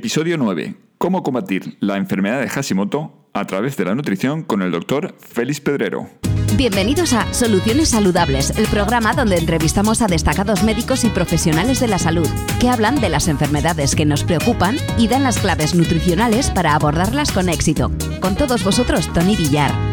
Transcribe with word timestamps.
Episodio 0.00 0.38
9. 0.38 0.76
Cómo 0.96 1.22
combatir 1.22 1.76
la 1.80 1.98
enfermedad 1.98 2.40
de 2.40 2.48
Hashimoto 2.48 3.28
a 3.34 3.46
través 3.46 3.76
de 3.76 3.84
la 3.84 3.94
nutrición 3.94 4.42
con 4.42 4.62
el 4.62 4.70
doctor 4.70 5.14
Félix 5.18 5.60
Pedrero. 5.60 6.08
Bienvenidos 6.56 7.12
a 7.12 7.30
Soluciones 7.34 7.90
Saludables, 7.90 8.56
el 8.56 8.66
programa 8.68 9.12
donde 9.12 9.36
entrevistamos 9.36 10.00
a 10.00 10.06
destacados 10.06 10.62
médicos 10.62 11.04
y 11.04 11.10
profesionales 11.10 11.80
de 11.80 11.88
la 11.88 11.98
salud 11.98 12.26
que 12.60 12.70
hablan 12.70 12.98
de 12.98 13.10
las 13.10 13.28
enfermedades 13.28 13.94
que 13.94 14.06
nos 14.06 14.24
preocupan 14.24 14.76
y 14.96 15.06
dan 15.06 15.22
las 15.22 15.38
claves 15.38 15.74
nutricionales 15.74 16.50
para 16.50 16.74
abordarlas 16.74 17.30
con 17.30 17.50
éxito. 17.50 17.92
Con 18.22 18.36
todos 18.36 18.64
vosotros, 18.64 19.12
Tony 19.12 19.36
Villar. 19.36 19.89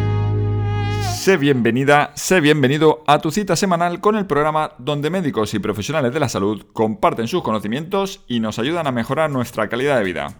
Sé 1.28 1.36
bienvenida, 1.36 2.10
sé 2.14 2.40
bienvenido 2.40 3.04
a 3.06 3.18
tu 3.18 3.30
cita 3.30 3.54
semanal 3.54 4.00
con 4.00 4.16
el 4.16 4.24
programa 4.24 4.72
donde 4.78 5.10
médicos 5.10 5.52
y 5.52 5.58
profesionales 5.58 6.14
de 6.14 6.20
la 6.20 6.30
salud 6.30 6.64
comparten 6.72 7.28
sus 7.28 7.42
conocimientos 7.42 8.24
y 8.28 8.40
nos 8.40 8.58
ayudan 8.58 8.86
a 8.86 8.92
mejorar 8.92 9.28
nuestra 9.28 9.68
calidad 9.68 9.98
de 9.98 10.04
vida. 10.04 10.34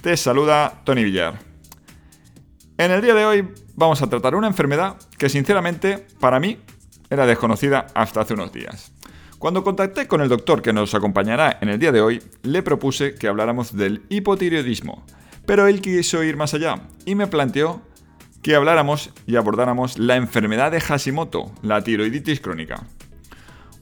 Te 0.00 0.16
saluda 0.16 0.80
Tony 0.84 1.04
Villar. 1.04 1.40
En 2.78 2.90
el 2.90 3.02
día 3.02 3.12
de 3.12 3.26
hoy 3.26 3.48
vamos 3.76 4.00
a 4.00 4.08
tratar 4.08 4.34
una 4.34 4.46
enfermedad 4.46 4.96
que 5.18 5.28
sinceramente 5.28 6.06
para 6.20 6.40
mí 6.40 6.56
era 7.10 7.26
desconocida 7.26 7.88
hasta 7.94 8.22
hace 8.22 8.32
unos 8.32 8.50
días. 8.50 8.92
Cuando 9.38 9.62
contacté 9.62 10.08
con 10.08 10.22
el 10.22 10.30
doctor 10.30 10.62
que 10.62 10.72
nos 10.72 10.94
acompañará 10.94 11.58
en 11.60 11.68
el 11.68 11.78
día 11.78 11.92
de 11.92 12.00
hoy, 12.00 12.22
le 12.44 12.62
propuse 12.62 13.14
que 13.14 13.28
habláramos 13.28 13.76
del 13.76 14.04
hipotiroidismo, 14.08 15.04
pero 15.44 15.66
él 15.66 15.82
quiso 15.82 16.24
ir 16.24 16.38
más 16.38 16.54
allá 16.54 16.80
y 17.04 17.14
me 17.14 17.26
planteó 17.26 17.82
que 18.44 18.54
habláramos 18.54 19.10
y 19.26 19.36
abordáramos 19.36 19.98
la 19.98 20.16
enfermedad 20.16 20.70
de 20.70 20.78
Hashimoto, 20.78 21.50
la 21.62 21.82
tiroiditis 21.82 22.40
crónica. 22.40 22.84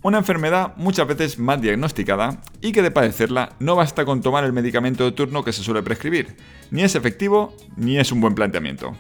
Una 0.03 0.19
enfermedad 0.19 0.75
muchas 0.77 1.09
veces 1.09 1.37
mal 1.37 1.61
diagnosticada 1.61 2.41
y 2.61 2.71
que 2.71 2.83
de 2.83 2.93
padecerla 2.93 3.57
no 3.59 3.75
basta 3.75 4.05
con 4.05 4.23
tomar 4.23 4.45
el 4.45 4.53
medicamento 4.53 5.03
de 5.03 5.11
turno 5.11 5.43
que 5.43 5.53
se 5.53 5.65
suele 5.65 5.83
prescribir, 5.83 6.37
ni 6.71 6.83
es 6.83 6.95
efectivo 6.95 7.57
ni 7.77 7.99
es 7.99 8.13
un 8.13 8.21
buen 8.21 8.37
planteamiento. 8.37 8.97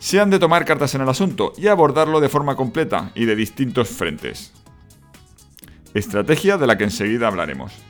Se 0.00 0.18
han 0.18 0.30
de 0.30 0.40
tomar 0.40 0.64
cartas 0.64 0.96
en 0.96 1.02
el 1.02 1.08
asunto 1.08 1.52
y 1.56 1.68
abordarlo 1.68 2.18
de 2.18 2.28
forma 2.28 2.56
completa 2.56 3.12
y 3.14 3.26
de 3.26 3.36
distintos 3.36 3.88
frentes. 3.88 4.52
Estrategia 5.94 6.58
de 6.58 6.66
la 6.66 6.76
que 6.76 6.84
enseguida 6.84 7.28
hablaremos. 7.28 7.85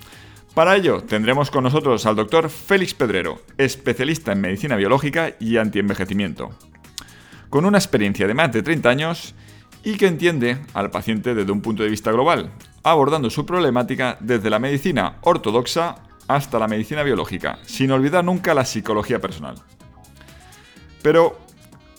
Para 0.56 0.74
ello, 0.74 1.02
tendremos 1.02 1.50
con 1.50 1.64
nosotros 1.64 2.06
al 2.06 2.16
doctor 2.16 2.48
Félix 2.48 2.94
Pedrero, 2.94 3.42
especialista 3.58 4.32
en 4.32 4.40
medicina 4.40 4.74
biológica 4.76 5.34
y 5.38 5.58
antienvejecimiento, 5.58 6.48
con 7.50 7.66
una 7.66 7.76
experiencia 7.76 8.26
de 8.26 8.32
más 8.32 8.52
de 8.52 8.62
30 8.62 8.88
años 8.88 9.34
y 9.84 9.98
que 9.98 10.06
entiende 10.06 10.56
al 10.72 10.90
paciente 10.90 11.34
desde 11.34 11.52
un 11.52 11.60
punto 11.60 11.82
de 11.82 11.90
vista 11.90 12.10
global, 12.10 12.52
abordando 12.84 13.28
su 13.28 13.44
problemática 13.44 14.16
desde 14.18 14.48
la 14.48 14.58
medicina 14.58 15.16
ortodoxa 15.20 15.96
hasta 16.26 16.58
la 16.58 16.68
medicina 16.68 17.02
biológica, 17.02 17.58
sin 17.66 17.90
olvidar 17.90 18.24
nunca 18.24 18.54
la 18.54 18.64
psicología 18.64 19.20
personal. 19.20 19.56
Pero, 21.02 21.38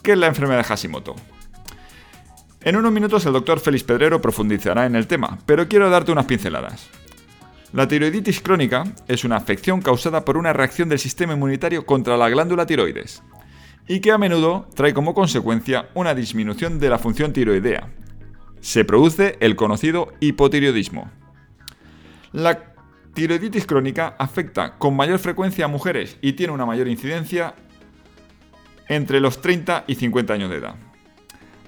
¿qué 0.02 0.14
es 0.14 0.18
la 0.18 0.26
enfermedad 0.26 0.62
de 0.62 0.64
Hashimoto? 0.64 1.16
En 2.62 2.76
unos 2.76 2.92
minutos 2.92 3.24
el 3.28 3.34
doctor 3.34 3.60
Félix 3.60 3.84
Pedrero 3.84 4.20
profundizará 4.20 4.88
en 4.88 4.96
el 4.96 5.06
tema, 5.06 5.38
pero 5.46 5.68
quiero 5.68 5.92
darte 5.92 6.12
unas 6.12 6.26
pinceladas. 6.26 6.90
La 7.74 7.86
tiroiditis 7.86 8.42
crónica 8.42 8.86
es 9.10 9.26
una 9.26 9.36
afección 9.36 9.82
causada 9.82 10.24
por 10.24 10.38
una 10.38 10.54
reacción 10.54 10.88
del 10.88 11.00
sistema 11.00 11.34
inmunitario 11.34 11.86
contra 11.86 12.16
la 12.16 12.30
glándula 12.30 12.66
tiroides 12.66 13.22
y 13.90 14.00
que 14.00 14.12
a 14.12 14.18
menudo 14.18 14.70
trae 14.74 14.94
como 14.94 15.14
consecuencia 15.14 15.90
una 15.94 16.16
disminución 16.16 16.80
de 16.80 16.90
la 16.90 16.98
función 16.98 17.34
tiroidea. 17.34 17.90
Se 18.62 18.86
produce 18.86 19.36
el 19.42 19.58
conocido 19.58 20.14
hipotiroidismo. 20.22 21.12
La 22.32 22.74
tiroiditis 23.14 23.66
crónica 23.66 24.16
afecta 24.18 24.78
con 24.78 24.96
mayor 24.96 25.20
frecuencia 25.20 25.66
a 25.66 25.70
mujeres 25.70 26.18
y 26.22 26.34
tiene 26.34 26.54
una 26.54 26.66
mayor 26.66 26.88
incidencia 26.88 27.54
entre 28.88 29.20
los 29.20 29.42
30 29.42 29.84
y 29.88 29.96
50 29.96 30.34
años 30.34 30.50
de 30.50 30.58
edad. 30.58 30.76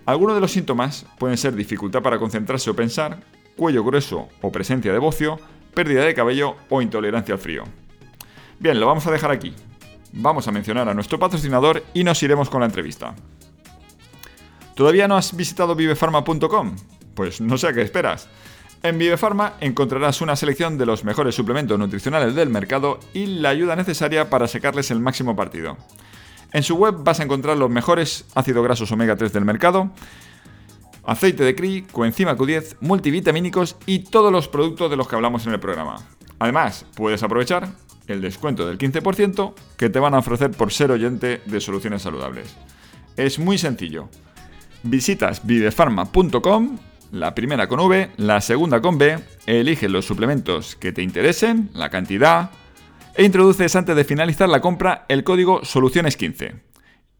Algunos 0.06 0.36
de 0.36 0.42
los 0.42 0.52
síntomas 0.52 1.06
pueden 1.18 1.38
ser 1.38 1.56
dificultad 1.56 2.02
para 2.02 2.20
concentrarse 2.20 2.70
o 2.70 2.76
pensar, 2.76 3.20
cuello 3.58 3.84
grueso 3.84 4.30
o 4.42 4.52
presencia 4.52 4.94
de 4.94 5.00
bocio, 5.00 5.40
pérdida 5.74 6.04
de 6.04 6.14
cabello 6.14 6.56
o 6.70 6.82
intolerancia 6.82 7.34
al 7.34 7.40
frío. 7.40 7.64
Bien, 8.60 8.80
lo 8.80 8.88
vamos 8.88 9.08
a 9.08 9.12
dejar 9.12 9.32
aquí. 9.32 9.54
Vamos 10.12 10.48
a 10.48 10.52
mencionar 10.52 10.90
a 10.90 10.94
nuestro 10.94 11.20
patrocinador 11.20 11.84
y 11.94 12.04
nos 12.04 12.22
iremos 12.24 12.50
con 12.50 12.62
la 12.62 12.66
entrevista. 12.66 13.16
¿Todavía 14.76 15.08
no 15.08 15.18
has 15.18 15.36
visitado 15.36 15.76
vivefarma.com? 15.76 16.76
Pues 17.14 17.42
no 17.42 17.58
sé 17.58 17.68
a 17.68 17.74
qué 17.74 17.82
esperas. 17.82 18.30
En 18.82 18.98
Vivefarma 18.98 19.56
encontrarás 19.60 20.22
una 20.22 20.38
selección 20.38 20.78
de 20.78 20.86
los 20.86 21.04
mejores 21.04 21.36
suplementos 21.36 21.78
nutricionales 21.78 22.34
del 22.34 22.50
mercado 22.50 23.02
y 23.14 23.26
la 23.26 23.50
ayuda 23.50 23.76
necesaria 23.76 24.30
para 24.30 24.48
sacarles 24.48 24.90
el 24.90 25.02
máximo 25.02 25.36
partido. 25.36 25.78
En 26.54 26.64
su 26.64 26.76
web 26.76 26.96
vas 27.00 27.20
a 27.20 27.24
encontrar 27.24 27.58
los 27.58 27.70
mejores 27.70 28.26
ácidos 28.36 28.64
grasos 28.64 28.92
omega 28.94 29.18
3 29.18 29.34
del 29.34 29.44
mercado, 29.44 29.92
aceite 31.04 31.44
de 31.44 31.56
CRI, 31.56 31.84
coenzima 31.92 32.36
Q10, 32.36 32.78
multivitamínicos 32.82 33.78
y 33.86 34.00
todos 34.00 34.32
los 34.32 34.48
productos 34.48 34.90
de 34.90 34.98
los 34.98 35.08
que 35.08 35.16
hablamos 35.16 35.46
en 35.48 35.54
el 35.54 35.60
programa. 35.60 35.98
Además, 36.40 36.86
puedes 36.96 37.24
aprovechar 37.24 37.70
el 38.08 38.22
descuento 38.22 38.66
del 38.66 38.78
15% 38.78 39.54
que 39.78 39.90
te 39.90 40.00
van 40.00 40.14
a 40.14 40.20
ofrecer 40.20 40.52
por 40.52 40.72
ser 40.72 40.92
oyente 40.92 41.42
de 41.46 41.62
soluciones 41.62 42.02
saludables. 42.02 42.56
Es 43.18 43.40
muy 43.40 43.58
sencillo. 43.58 44.10
Visitas 44.84 45.46
vivefarma.com, 45.46 46.78
la 47.12 47.36
primera 47.36 47.68
con 47.68 47.80
V, 47.82 48.12
la 48.18 48.42
segunda 48.42 48.82
con 48.82 48.98
B, 48.98 49.20
eliges 49.46 49.92
los 49.92 50.06
suplementos 50.06 50.76
que 50.76 50.92
te 50.92 51.02
interesen, 51.02 51.70
la 51.74 51.90
cantidad, 51.90 52.52
e 53.16 53.26
introduces 53.26 53.76
antes 53.76 53.96
de 53.96 54.04
finalizar 54.06 54.48
la 54.48 54.62
compra 54.62 55.06
el 55.10 55.24
código 55.24 55.62
Soluciones15 55.62 56.69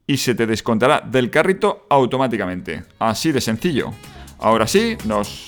y 0.10 0.18
se 0.18 0.34
te 0.34 0.48
descontará 0.48 1.02
del 1.02 1.30
carrito 1.30 1.86
automáticamente. 1.88 2.84
Así 2.98 3.32
de 3.32 3.40
sencillo. 3.40 3.92
Ahora 4.40 4.66
sí, 4.66 4.98
nos 5.06 5.46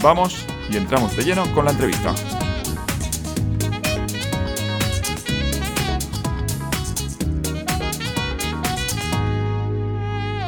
vamos 0.00 0.46
y 0.70 0.76
entramos 0.76 1.16
de 1.16 1.24
lleno 1.24 1.42
con 1.52 1.64
la 1.64 1.72
entrevista. 1.72 2.14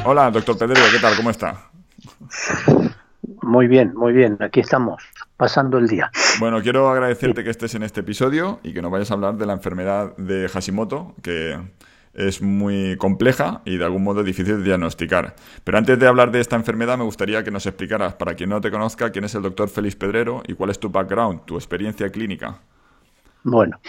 Hola, 0.05 0.31
doctor 0.31 0.57
Pedro, 0.57 0.81
¿qué 0.89 0.99
tal? 1.01 1.17
¿Cómo 1.17 1.29
está? 1.29 1.69
Muy 3.41 3.67
bien, 3.67 3.93
muy 3.95 4.13
bien. 4.13 4.37
Aquí 4.39 4.61
estamos, 4.61 5.03
pasando 5.35 5.77
el 5.77 5.89
día. 5.89 6.09
Bueno, 6.39 6.61
quiero 6.61 6.89
agradecerte 6.89 7.43
que 7.43 7.49
estés 7.49 7.75
en 7.75 7.83
este 7.83 7.99
episodio 7.99 8.61
y 8.63 8.73
que 8.73 8.81
nos 8.81 8.91
vayas 8.91 9.11
a 9.11 9.15
hablar 9.15 9.35
de 9.35 9.45
la 9.45 9.51
enfermedad 9.51 10.15
de 10.15 10.47
Hashimoto, 10.47 11.15
que 11.21 11.59
es 12.17 12.41
muy 12.41 12.97
compleja 12.97 13.61
y 13.63 13.77
de 13.77 13.85
algún 13.85 14.03
modo 14.03 14.23
difícil 14.23 14.57
de 14.57 14.63
diagnosticar. 14.63 15.35
Pero 15.63 15.77
antes 15.77 15.99
de 15.99 16.07
hablar 16.07 16.31
de 16.31 16.41
esta 16.41 16.55
enfermedad, 16.55 16.97
me 16.97 17.03
gustaría 17.03 17.43
que 17.43 17.51
nos 17.51 17.65
explicaras, 17.65 18.15
para 18.15 18.33
quien 18.33 18.49
no 18.49 18.59
te 18.59 18.71
conozca, 18.71 19.11
quién 19.11 19.25
es 19.25 19.35
el 19.35 19.43
doctor 19.43 19.69
Félix 19.69 19.95
Pedrero 19.95 20.41
y 20.47 20.53
cuál 20.53 20.71
es 20.71 20.79
tu 20.79 20.89
background, 20.89 21.45
tu 21.45 21.55
experiencia 21.55 22.09
clínica. 22.09 22.59
Bueno, 23.43 23.79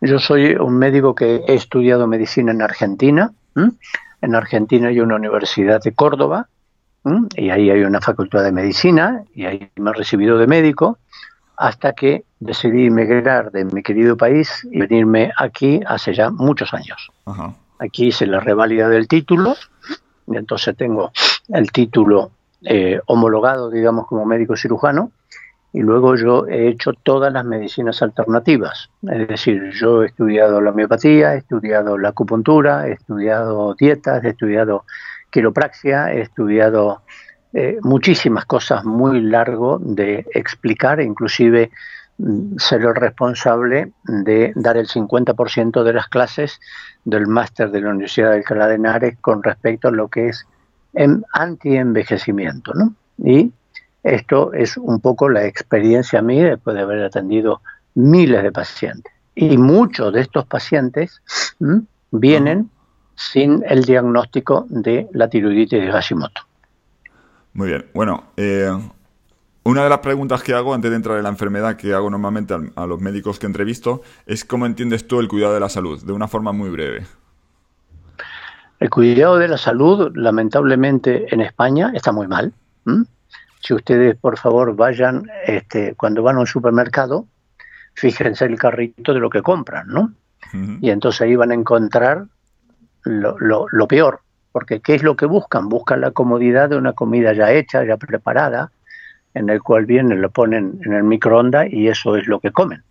yo 0.00 0.18
soy 0.18 0.54
un 0.54 0.78
médico 0.78 1.14
que 1.14 1.42
he 1.48 1.54
estudiado 1.54 2.06
medicina 2.06 2.52
en 2.52 2.62
Argentina. 2.62 3.32
En 4.20 4.34
Argentina 4.34 4.88
hay 4.88 5.00
una 5.00 5.16
universidad 5.16 5.82
de 5.82 5.92
Córdoba 5.92 6.48
y 7.36 7.50
ahí 7.50 7.70
hay 7.70 7.82
una 7.82 8.00
facultad 8.00 8.44
de 8.44 8.52
medicina 8.52 9.24
y 9.34 9.46
ahí 9.46 9.70
me 9.76 9.90
he 9.90 9.94
recibido 9.94 10.36
de 10.38 10.46
médico 10.46 10.98
hasta 11.56 11.94
que 11.94 12.24
decidí 12.38 12.86
emigrar 12.86 13.50
de 13.50 13.64
mi 13.64 13.82
querido 13.82 14.16
país 14.16 14.66
y 14.70 14.78
venirme 14.78 15.32
aquí 15.36 15.80
hace 15.86 16.14
ya 16.14 16.30
muchos 16.30 16.72
años. 16.72 17.10
Ajá. 17.24 17.54
Aquí 17.78 18.08
hice 18.08 18.26
la 18.26 18.40
reválida 18.40 18.88
del 18.88 19.08
título, 19.08 19.54
y 20.26 20.36
entonces 20.36 20.76
tengo 20.76 21.12
el 21.48 21.70
título 21.70 22.32
eh, 22.62 23.00
homologado, 23.06 23.70
digamos, 23.70 24.06
como 24.06 24.24
médico 24.24 24.56
cirujano, 24.56 25.12
y 25.72 25.80
luego 25.80 26.16
yo 26.16 26.46
he 26.46 26.68
hecho 26.68 26.92
todas 26.92 27.32
las 27.32 27.44
medicinas 27.44 28.02
alternativas. 28.02 28.90
Es 29.02 29.28
decir, 29.28 29.70
yo 29.72 30.02
he 30.02 30.06
estudiado 30.06 30.60
la 30.60 30.70
homeopatía, 30.70 31.34
he 31.34 31.38
estudiado 31.38 31.98
la 31.98 32.10
acupuntura, 32.10 32.88
he 32.88 32.92
estudiado 32.92 33.74
dietas, 33.74 34.24
he 34.24 34.30
estudiado 34.30 34.84
quiropraxia, 35.30 36.12
he 36.12 36.22
estudiado 36.22 37.02
eh, 37.52 37.78
muchísimas 37.82 38.44
cosas 38.46 38.84
muy 38.84 39.20
largo 39.20 39.78
de 39.78 40.26
explicar, 40.34 41.00
inclusive 41.00 41.70
ser 42.58 42.82
el 42.82 42.94
responsable 42.94 43.92
de 44.04 44.52
dar 44.56 44.76
el 44.76 44.88
50% 44.88 45.84
de 45.84 45.92
las 45.92 46.08
clases 46.08 46.60
del 47.04 47.26
máster 47.26 47.70
de 47.70 47.80
la 47.80 47.90
Universidad 47.90 48.30
de 48.30 48.38
Alcalá 48.38 48.66
de 48.66 48.74
Henares 48.74 49.16
con 49.20 49.42
respecto 49.42 49.88
a 49.88 49.92
lo 49.92 50.08
que 50.08 50.28
es 50.28 50.46
anti-envejecimiento. 51.32 52.72
¿no? 52.74 52.94
Y 53.18 53.52
esto 54.02 54.52
es 54.52 54.76
un 54.76 55.00
poco 55.00 55.28
la 55.28 55.46
experiencia 55.46 56.20
mía 56.22 56.50
después 56.50 56.74
de 56.74 56.82
haber 56.82 57.04
atendido 57.04 57.60
miles 57.94 58.42
de 58.42 58.52
pacientes. 58.52 59.12
Y 59.34 59.56
muchos 59.56 60.12
de 60.12 60.20
estos 60.20 60.46
pacientes 60.46 61.22
vienen 62.10 62.70
sin 63.14 63.64
el 63.66 63.84
diagnóstico 63.84 64.66
de 64.68 65.08
la 65.12 65.28
tiroiditis 65.28 65.80
de 65.80 65.92
Hashimoto. 65.92 66.42
Muy 67.52 67.68
bien. 67.68 67.86
Bueno, 67.94 68.24
eh, 68.36 68.70
Una 69.68 69.84
de 69.84 69.90
las 69.90 69.98
preguntas 69.98 70.42
que 70.42 70.54
hago 70.54 70.72
antes 70.72 70.90
de 70.90 70.96
entrar 70.96 71.18
en 71.18 71.24
la 71.24 71.28
enfermedad, 71.28 71.76
que 71.76 71.92
hago 71.92 72.08
normalmente 72.08 72.54
a, 72.74 72.86
los 72.86 73.02
médicos 73.02 73.38
que 73.38 73.44
entrevisto, 73.44 74.00
es 74.24 74.42
cómo 74.42 74.64
entiendes 74.64 75.06
tú 75.06 75.20
el 75.20 75.28
cuidado 75.28 75.52
de 75.52 75.60
la 75.60 75.68
salud, 75.68 76.02
de 76.02 76.14
una 76.14 76.26
forma 76.26 76.52
muy 76.52 76.70
breve. 76.70 77.04
El 78.80 78.88
cuidado 78.88 79.36
de 79.36 79.46
la 79.46 79.58
salud, 79.58 80.10
lamentablemente, 80.14 81.26
en 81.34 81.42
España 81.42 81.92
está 81.94 82.12
muy 82.12 82.26
mal. 82.26 82.54
Si 83.60 83.74
ustedes, 83.74 84.16
por 84.16 84.38
favor, 84.38 84.74
vayan, 84.74 85.28
este, 85.44 85.94
cuando 85.96 86.22
van 86.22 86.36
a 86.36 86.40
un 86.40 86.46
supermercado, 86.46 87.26
fíjense 87.92 88.46
el 88.46 88.58
carrito 88.58 89.12
de 89.12 89.20
lo 89.20 89.28
que 89.28 89.42
compran, 89.42 89.88
¿no? 89.88 90.14
Y 90.80 90.88
entonces 90.88 91.20
ahí 91.20 91.36
van 91.36 91.50
a 91.50 91.54
encontrar 91.54 92.24
lo, 93.02 93.36
lo, 93.70 93.86
peor, 93.86 94.20
porque 94.50 94.80
¿qué 94.80 94.94
es 94.94 95.02
lo 95.02 95.14
que 95.14 95.26
buscan? 95.26 95.68
Buscan 95.68 96.00
la 96.00 96.12
comodidad 96.12 96.70
de 96.70 96.78
una 96.78 96.94
comida 96.94 97.34
ya 97.34 97.52
hecha, 97.52 97.84
ya 97.84 97.98
preparada, 97.98 98.72
en 99.38 99.48
el 99.50 99.62
cual 99.62 99.86
vienen, 99.86 100.20
lo 100.20 100.30
ponen 100.30 100.80
en 100.84 100.92
el 100.92 101.04
microondas 101.04 101.72
y 101.72 101.86
eso 101.86 102.16
es 102.16 102.26
lo 102.26 102.40
que 102.40 102.50
comen. 102.50 102.82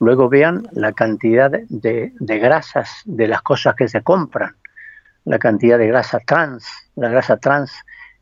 Luego 0.00 0.28
vean 0.28 0.66
la 0.72 0.92
cantidad 0.92 1.50
de, 1.50 2.12
de, 2.18 2.38
grasas 2.38 3.02
de 3.04 3.28
las 3.28 3.42
cosas 3.42 3.76
que 3.76 3.86
se 3.86 4.02
compran, 4.02 4.56
la 5.24 5.38
cantidad 5.38 5.78
de 5.78 5.86
grasa 5.86 6.18
trans. 6.18 6.66
La 6.96 7.08
grasa 7.08 7.36
trans 7.36 7.72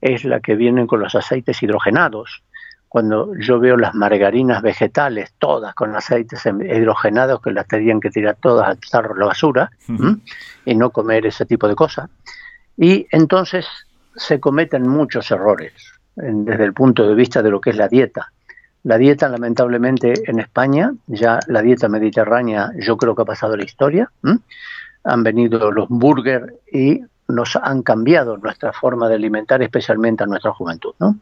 es 0.02 0.24
la 0.24 0.40
que 0.40 0.54
vienen 0.54 0.86
con 0.86 1.00
los 1.00 1.14
aceites 1.14 1.62
hidrogenados. 1.62 2.42
Cuando 2.88 3.32
yo 3.38 3.58
veo 3.58 3.76
las 3.76 3.94
margarinas 3.94 4.60
vegetales, 4.62 5.32
todas 5.38 5.74
con 5.74 5.96
aceites 5.96 6.44
hidrogenados, 6.44 7.40
que 7.40 7.52
las 7.52 7.66
tendrían 7.66 8.00
que 8.00 8.10
tirar 8.10 8.36
todas 8.40 8.68
al 8.68 8.78
tarro 8.78 9.14
la 9.14 9.26
basura 9.26 9.70
y 10.64 10.74
no 10.74 10.90
comer 10.90 11.24
ese 11.26 11.46
tipo 11.46 11.68
de 11.68 11.74
cosas. 11.74 12.10
Y 12.76 13.06
entonces 13.10 13.66
se 14.14 14.40
cometen 14.40 14.88
muchos 14.88 15.30
errores 15.30 15.95
desde 16.16 16.64
el 16.64 16.72
punto 16.72 17.06
de 17.06 17.14
vista 17.14 17.42
de 17.42 17.50
lo 17.50 17.60
que 17.60 17.70
es 17.70 17.76
la 17.76 17.88
dieta. 17.88 18.32
La 18.82 18.98
dieta, 18.98 19.28
lamentablemente, 19.28 20.14
en 20.30 20.38
España, 20.38 20.94
ya 21.06 21.40
la 21.48 21.60
dieta 21.60 21.88
mediterránea, 21.88 22.70
yo 22.78 22.96
creo 22.96 23.14
que 23.14 23.22
ha 23.22 23.26
pasado 23.26 23.56
la 23.56 23.64
historia. 23.64 24.10
Han 25.04 25.22
venido 25.22 25.70
los 25.72 25.88
burgers 25.88 26.52
y 26.72 27.02
nos 27.28 27.56
han 27.56 27.82
cambiado 27.82 28.36
nuestra 28.36 28.72
forma 28.72 29.08
de 29.08 29.16
alimentar, 29.16 29.62
especialmente 29.62 30.24
a 30.24 30.26
nuestra 30.26 30.52
juventud. 30.52 30.94
¿no? 31.00 31.16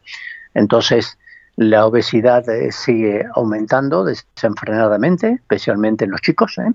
Entonces, 0.53 1.17
la 1.55 1.85
obesidad 1.85 2.47
eh, 2.49 2.71
sigue 2.71 3.25
aumentando 3.33 4.03
desenfrenadamente, 4.03 5.31
especialmente 5.31 6.05
en 6.05 6.11
los 6.11 6.21
chicos. 6.21 6.57
¿eh? 6.57 6.71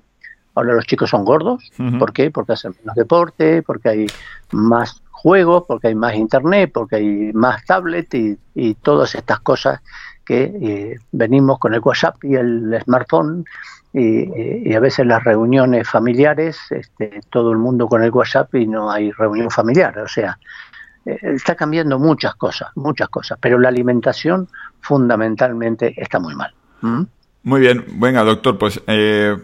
Ahora 0.55 0.75
los 0.75 0.87
chicos 0.87 1.11
son 1.11 1.25
gordos. 1.25 1.71
¿Por 1.99 2.13
qué? 2.13 2.31
Porque 2.31 2.55
hacen 2.55 2.75
menos 2.81 2.97
deporte, 2.97 3.63
porque 3.63 3.89
hay 3.89 4.07
más 4.51 5.03
juegos, 5.21 5.65
porque 5.69 5.89
hay 5.89 5.95
más 5.95 6.15
internet, 6.15 6.71
porque 6.73 6.97
hay 6.97 7.33
más 7.35 7.65
tablet 7.67 8.13
y, 8.15 8.39
todas 8.83 9.15
estas 9.15 9.41
cosas 9.41 9.81
que 10.25 10.43
eh, 10.45 10.97
venimos 11.13 11.59
con 11.59 11.75
el 11.75 11.81
WhatsApp 11.81 12.17
y 12.25 12.35
el 12.35 12.79
smartphone 12.85 13.45
y, 13.93 14.75
a 14.75 14.81
veces 14.81 15.07
las 15.07 15.23
reuniones 15.25 15.89
familiares, 15.89 16.59
este, 16.71 17.21
todo 17.31 17.53
el 17.53 17.59
mundo 17.59 17.87
con 17.87 18.03
el 18.03 18.11
WhatsApp 18.11 18.55
y 18.55 18.67
no 18.67 18.91
hay 18.91 19.11
reunión 19.13 19.51
familiar. 19.51 19.99
O 19.99 20.09
sea, 20.09 20.39
eh, 21.05 21.19
está 21.23 21.55
cambiando 21.55 21.99
muchas 21.99 22.35
cosas, 22.37 22.71
muchas 22.75 23.09
cosas, 23.09 23.39
pero 23.41 23.59
la 23.59 23.69
alimentación 23.69 24.49
fundamentalmente 24.81 25.95
está 25.97 26.19
muy 26.19 26.35
mal. 26.35 26.55
¿Mm? 26.81 27.03
Muy 27.43 27.63
bien, 27.63 27.87
venga 27.95 28.23
doctor, 28.23 28.59
pues 28.59 28.83
eh, 28.87 29.35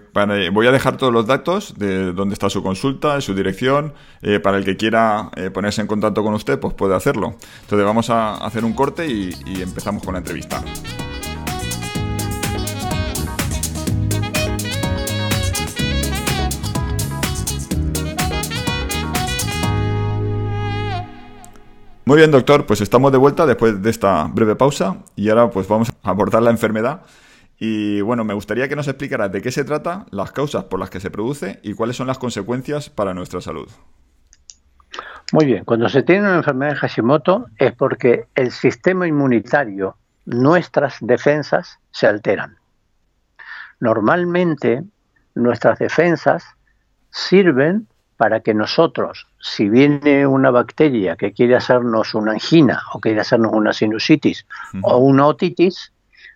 voy 0.52 0.66
a 0.66 0.70
dejar 0.70 0.98
todos 0.98 1.10
los 1.10 1.26
datos 1.26 1.78
de 1.78 2.12
dónde 2.12 2.34
está 2.34 2.50
su 2.50 2.62
consulta, 2.62 3.18
su 3.22 3.34
dirección, 3.34 3.94
eh, 4.20 4.38
para 4.38 4.58
el 4.58 4.66
que 4.66 4.76
quiera 4.76 5.30
eh, 5.34 5.48
ponerse 5.48 5.80
en 5.80 5.86
contacto 5.86 6.22
con 6.22 6.34
usted, 6.34 6.60
pues 6.60 6.74
puede 6.74 6.94
hacerlo. 6.94 7.36
Entonces 7.62 7.86
vamos 7.86 8.10
a 8.10 8.34
hacer 8.34 8.66
un 8.66 8.74
corte 8.74 9.06
y, 9.06 9.34
y 9.46 9.62
empezamos 9.62 10.02
con 10.02 10.12
la 10.12 10.18
entrevista. 10.18 10.62
Muy 22.04 22.18
bien, 22.18 22.30
doctor, 22.30 22.66
pues 22.66 22.82
estamos 22.82 23.10
de 23.10 23.16
vuelta 23.16 23.46
después 23.46 23.82
de 23.82 23.88
esta 23.88 24.24
breve 24.24 24.54
pausa 24.54 24.98
y 25.16 25.30
ahora 25.30 25.48
pues 25.50 25.66
vamos 25.66 25.90
a 26.02 26.10
abordar 26.10 26.42
la 26.42 26.50
enfermedad 26.50 27.00
y 27.58 28.00
bueno, 28.02 28.24
me 28.24 28.34
gustaría 28.34 28.68
que 28.68 28.76
nos 28.76 28.88
explicara 28.88 29.28
de 29.28 29.40
qué 29.40 29.50
se 29.50 29.64
trata, 29.64 30.06
las 30.10 30.32
causas 30.32 30.64
por 30.64 30.78
las 30.78 30.90
que 30.90 31.00
se 31.00 31.10
produce 31.10 31.58
y 31.62 31.74
cuáles 31.74 31.96
son 31.96 32.06
las 32.06 32.18
consecuencias 32.18 32.90
para 32.90 33.14
nuestra 33.14 33.40
salud. 33.40 33.68
Muy 35.32 35.46
bien, 35.46 35.64
cuando 35.64 35.88
se 35.88 36.02
tiene 36.02 36.22
una 36.22 36.36
enfermedad 36.36 36.72
de 36.72 36.78
Hashimoto 36.78 37.46
es 37.58 37.72
porque 37.72 38.26
el 38.34 38.52
sistema 38.52 39.08
inmunitario, 39.08 39.96
nuestras 40.24 40.98
defensas 41.00 41.78
se 41.90 42.06
alteran. 42.06 42.56
Normalmente 43.80 44.84
nuestras 45.34 45.78
defensas 45.78 46.44
sirven 47.10 47.88
para 48.16 48.40
que 48.40 48.54
nosotros, 48.54 49.26
si 49.40 49.68
viene 49.68 50.26
una 50.26 50.50
bacteria 50.50 51.16
que 51.16 51.32
quiere 51.32 51.56
hacernos 51.56 52.14
una 52.14 52.32
angina 52.32 52.82
o 52.92 53.00
quiere 53.00 53.20
hacernos 53.20 53.52
una 53.52 53.72
sinusitis 53.72 54.46
o 54.82 54.98
una 54.98 55.26
otitis, 55.26 55.92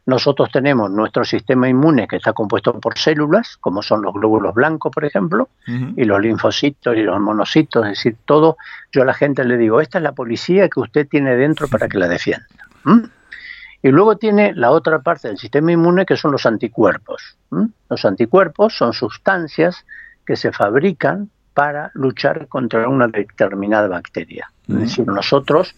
nosotros 0.06 0.50
tenemos 0.50 0.90
nuestro 0.90 1.24
sistema 1.24 1.68
inmune 1.68 2.08
que 2.08 2.16
está 2.16 2.32
compuesto 2.32 2.78
por 2.80 2.98
células, 2.98 3.56
como 3.58 3.82
son 3.82 4.02
los 4.02 4.14
glóbulos 4.14 4.54
blancos, 4.54 4.92
por 4.92 5.04
ejemplo, 5.04 5.48
y 5.66 6.04
los 6.04 6.20
linfocitos 6.20 6.96
y 6.96 7.02
los 7.02 7.20
monocitos, 7.20 7.84
es 7.84 7.90
decir, 7.90 8.16
todo. 8.24 8.56
Yo 8.92 9.02
a 9.02 9.04
la 9.04 9.14
gente 9.14 9.44
le 9.44 9.56
digo, 9.56 9.80
esta 9.80 9.98
es 9.98 10.04
la 10.04 10.12
policía 10.12 10.68
que 10.68 10.80
usted 10.80 11.06
tiene 11.08 11.36
dentro 11.36 11.68
para 11.68 11.88
que 11.88 11.98
la 11.98 12.08
defienda. 12.08 12.46
Y 13.82 13.88
luego 13.90 14.16
tiene 14.16 14.52
la 14.54 14.72
otra 14.72 15.00
parte 15.00 15.28
del 15.28 15.38
sistema 15.38 15.72
inmune 15.72 16.04
que 16.04 16.16
son 16.16 16.32
los 16.32 16.44
anticuerpos. 16.44 17.36
Los 17.88 18.04
anticuerpos 18.04 18.76
son 18.76 18.92
sustancias 18.92 19.84
que 20.26 20.36
se 20.36 20.52
fabrican 20.52 21.30
para 21.54 21.90
luchar 21.94 22.48
contra 22.48 22.88
una 22.88 23.08
determinada 23.08 23.88
bacteria. 23.88 24.50
Es 24.68 24.76
decir, 24.76 25.06
nosotros, 25.06 25.74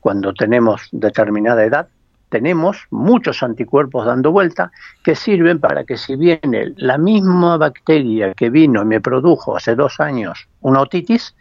cuando 0.00 0.32
tenemos 0.34 0.88
determinada 0.92 1.64
edad, 1.64 1.88
tenemos 2.28 2.86
muchos 2.90 3.42
anticuerpos 3.42 4.06
dando 4.06 4.32
vuelta 4.32 4.72
que 5.04 5.14
sirven 5.14 5.60
para 5.60 5.84
que 5.84 5.96
si 5.96 6.16
viene 6.16 6.72
la 6.76 6.98
misma 6.98 7.56
bacteria 7.56 8.34
que 8.34 8.50
vino 8.50 8.82
y 8.82 8.84
me 8.84 9.00
produjo 9.00 9.56
hace 9.56 9.74
dos 9.74 10.00
años 10.00 10.48
una 10.60 10.80
otitis, 10.80 11.34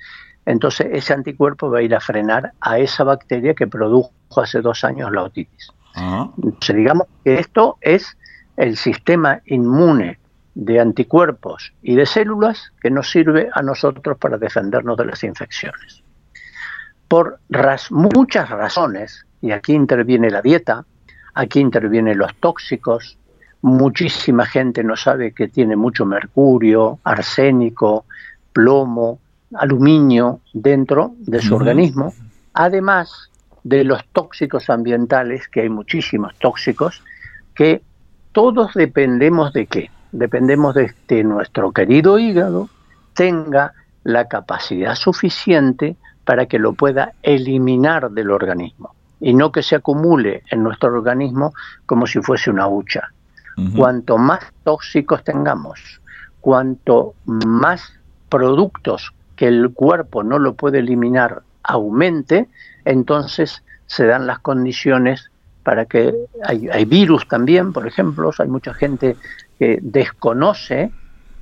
entonces 0.46 0.88
ese 0.92 1.14
anticuerpo 1.14 1.70
va 1.70 1.80
a 1.80 1.82
ir 1.82 1.96
a 1.96 2.00
frenar 2.00 2.52
a 2.62 2.78
esa 2.78 3.04
bacteria 3.04 3.56
que 3.56 3.68
produjo 3.68 4.12
hace 4.38 4.62
dos 4.62 4.84
años 4.84 5.12
la 5.12 5.24
otitis. 5.24 5.72
Entonces 5.96 6.76
digamos 6.76 7.08
que 7.24 7.40
esto 7.40 7.78
es 7.82 8.18
el 8.58 8.78
sistema 8.78 9.42
inmune 9.46 10.20
de 10.54 10.80
anticuerpos 10.80 11.74
y 11.82 11.96
de 11.96 12.06
células 12.06 12.72
que 12.82 12.90
nos 12.90 13.10
sirve 13.10 13.50
a 13.54 13.62
nosotros 13.62 14.18
para 14.18 14.38
defendernos 14.38 14.98
de 14.98 15.06
las 15.06 15.24
infecciones. 15.24 16.04
Por 17.08 17.40
muchas 17.92 18.50
razones, 18.50 19.26
y 19.46 19.52
aquí 19.52 19.74
interviene 19.74 20.32
la 20.32 20.42
dieta, 20.42 20.86
aquí 21.36 21.60
intervienen 21.60 22.18
los 22.18 22.34
tóxicos, 22.38 23.20
muchísima 23.62 24.44
gente 24.48 24.84
no 24.84 24.96
sabe 24.96 25.34
que 25.34 25.50
tiene 25.50 25.76
mucho 25.76 26.04
mercurio, 26.04 26.98
arsénico, 27.04 28.06
plomo, 28.52 29.20
aluminio 29.54 30.40
dentro 30.52 31.14
de 31.20 31.44
su 31.44 31.54
organismo, 31.54 32.12
además 32.56 33.30
de 33.64 33.84
los 33.84 34.04
tóxicos 34.08 34.68
ambientales, 34.72 35.48
que 35.48 35.62
hay 35.62 35.70
muchísimos 35.70 36.34
tóxicos, 36.40 37.04
que 37.54 37.84
todos 38.32 38.74
dependemos 38.74 39.54
de 39.54 39.68
qué? 39.68 39.92
Dependemos 40.12 40.74
de 40.74 40.92
que 41.06 41.24
nuestro 41.24 41.72
querido 41.72 42.18
hígado 42.18 42.68
tenga 43.14 43.74
la 44.04 44.28
capacidad 44.28 44.96
suficiente 44.96 45.98
para 46.24 46.48
que 46.48 46.58
lo 46.58 46.74
pueda 46.74 47.14
eliminar 47.22 48.10
del 48.10 48.32
organismo 48.32 48.95
y 49.20 49.34
no 49.34 49.52
que 49.52 49.64
se 49.64 49.76
acumule 49.76 50.44
en 50.50 50.64
nuestro 50.64 50.94
organismo 50.94 51.54
como 51.86 52.08
si 52.08 52.22
fuese 52.22 52.50
una 52.50 52.68
hucha. 52.68 53.10
Cuanto 53.76 54.18
más 54.18 54.42
tóxicos 54.66 55.24
tengamos, 55.24 56.02
cuanto 56.42 57.14
más 57.26 57.94
productos 58.28 59.14
que 59.38 59.48
el 59.48 59.72
cuerpo 59.72 60.24
no 60.24 60.40
lo 60.40 60.56
puede 60.56 60.80
eliminar 60.80 61.42
aumente, 61.64 62.50
entonces 62.84 63.64
se 63.86 64.06
dan 64.06 64.28
las 64.28 64.40
condiciones 64.40 65.32
para 65.64 65.86
que 65.86 66.14
hay, 66.44 66.68
hay 66.70 66.84
virus 66.84 67.28
también, 67.30 67.72
por 67.72 67.88
ejemplo, 67.88 68.30
hay 68.38 68.48
mucha 68.50 68.74
gente 68.74 69.16
que 69.58 69.80
desconoce 69.82 70.92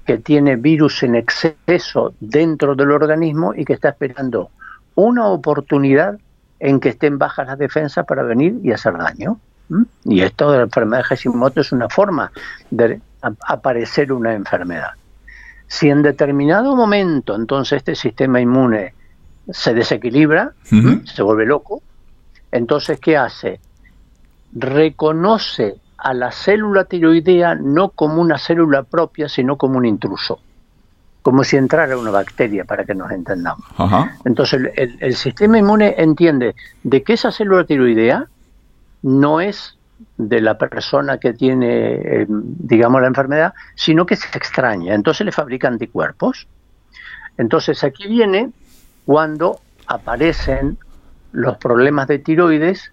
que 0.06 0.18
tiene 0.18 0.56
virus 0.56 1.03
en 1.03 1.15
exceso 1.15 2.13
dentro 2.20 2.75
del 2.75 2.92
organismo 2.92 3.53
y 3.56 3.65
que 3.65 3.74
está 3.74 3.89
esperando 3.89 4.51
una 4.96 5.27
oportunidad 5.27 6.20
en 6.63 6.79
que 6.79 6.89
estén 6.89 7.17
bajas 7.17 7.46
las 7.46 7.58
defensas 7.58 8.05
para 8.05 8.24
venir 8.24 8.55
y 8.63 8.72
hacer 8.72 8.98
daño. 8.98 9.38
Y 10.05 10.22
esto 10.22 10.50
de 10.50 10.60
la 10.60 10.63
enfermedad 10.63 11.00
de 11.00 11.03
Hashimoto 11.03 11.60
es 11.60 11.74
una 11.74 11.89
forma 11.89 12.32
de 12.72 13.01
aparecer 13.22 14.13
una 14.13 14.34
enfermedad. 14.34 14.91
Si 15.67 15.89
en 15.89 16.01
determinado 16.01 16.74
momento 16.74 17.36
entonces 17.36 17.77
este 17.77 17.96
sistema 17.96 18.39
inmune 18.39 18.93
se 19.50 19.74
desequilibra, 19.74 20.53
se 21.03 21.22
vuelve 21.22 21.46
loco, 21.46 21.84
entonces 22.50 22.98
¿qué 23.01 23.17
hace? 23.17 23.60
reconoce 24.53 25.75
a 25.98 26.13
la 26.13 26.32
célula 26.32 26.86
tiroidea 26.86 27.55
no 27.55 27.89
como 27.89 28.22
una 28.22 28.38
célula 28.38 28.84
propia, 28.84 29.27
sino 29.27 29.58
como 29.58 29.79
un 29.79 29.86
intruso, 29.86 30.39
como 31.24 31.46
si 31.46 31.56
entrara 31.56 31.98
una 31.98 32.12
bacteria, 32.12 32.65
para 32.65 32.84
que 32.84 32.94
nos 32.94 33.10
entendamos. 33.10 33.65
Entonces 34.25 34.72
el, 34.75 35.15
sistema 35.15 35.58
inmune 35.58 35.96
entiende 35.98 36.53
de 36.84 37.01
que 37.01 37.13
esa 37.13 37.32
célula 37.32 37.63
tiroidea 37.63 38.27
no 39.01 39.39
es 39.39 39.77
de 40.18 40.42
la 40.42 40.58
persona 40.58 41.18
que 41.18 41.34
tiene, 41.34 41.94
eh, 41.94 42.25
digamos, 42.27 43.01
la 43.01 43.08
enfermedad, 43.08 43.53
sino 43.75 44.06
que 44.06 44.18
se 44.18 44.38
extraña. 44.38 44.94
Entonces 44.94 45.25
le 45.25 45.32
fabrica 45.32 45.70
anticuerpos. 45.70 46.46
Entonces 47.38 47.84
aquí 47.86 48.06
viene 48.08 48.51
cuando 49.06 49.62
aparecen 49.88 50.77
los 51.32 51.58
problemas 51.58 52.08
de 52.10 52.20
tiroides 52.20 52.92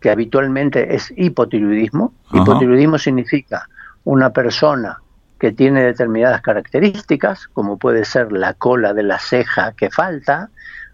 que 0.00 0.10
habitualmente 0.10 0.96
es 0.96 1.12
hipotiroidismo. 1.16 2.12
Hipotiroidismo 2.32 2.98
significa 2.98 3.68
una 4.02 4.30
persona 4.30 4.98
que 5.38 5.52
tiene 5.52 5.82
determinadas 5.84 6.42
características, 6.42 7.48
como 7.48 7.78
puede 7.78 8.04
ser 8.04 8.32
la 8.32 8.54
cola 8.54 8.92
de 8.92 9.04
la 9.04 9.18
ceja 9.18 9.72
que 9.72 9.90
falta, 9.90 10.50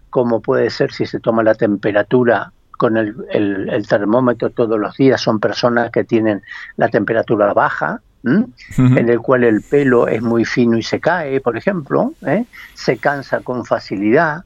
como 0.09 0.41
puede 0.41 0.69
ser 0.69 0.91
si 0.91 1.05
se 1.05 1.19
toma 1.19 1.43
la 1.43 1.55
temperatura 1.55 2.51
con 2.77 2.97
el, 2.97 3.85
termómetro 3.87 4.49
todos 4.49 4.79
los 4.79 4.95
días, 4.97 5.21
son 5.21 5.39
personas 5.39 5.91
que 5.91 6.03
tienen 6.03 6.41
la 6.77 6.89
temperatura 6.89 7.53
baja, 7.53 8.01
en 8.23 9.09
el 9.09 9.19
cual 9.19 9.43
el 9.43 9.61
pelo 9.61 10.07
es 10.07 10.21
muy 10.21 10.45
fino 10.45 10.77
y 10.77 10.83
se 10.83 10.99
cae, 10.99 11.39
por 11.41 11.57
ejemplo, 11.57 12.13
¿eh? 12.25 12.45
se 12.73 12.97
cansa 12.97 13.41
con 13.41 13.65
facilidad, 13.65 14.43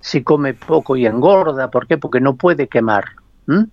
si 0.00 0.22
come 0.22 0.54
poco 0.54 0.96
y 0.96 1.06
engorda, 1.06 1.68
¿por 1.68 1.88
qué? 1.88 1.98
Porque 1.98 2.20
no 2.20 2.36
puede 2.36 2.68
quemar, 2.68 3.04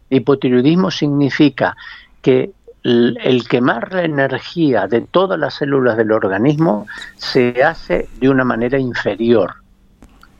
Hipotiroidismo 0.09 0.91
significa 0.91 1.75
que 2.21 2.51
el, 2.83 3.47
quemar 3.47 3.93
la 3.93 4.03
energía 4.03 4.87
de 4.87 5.01
todas 5.01 5.39
las 5.39 5.55
células 5.55 5.95
del 5.97 6.11
organismo 6.11 6.85
se 7.15 7.63
hace 7.63 8.09
de 8.19 8.29
una 8.29 8.43
manera 8.43 8.77
inferior. 8.77 9.55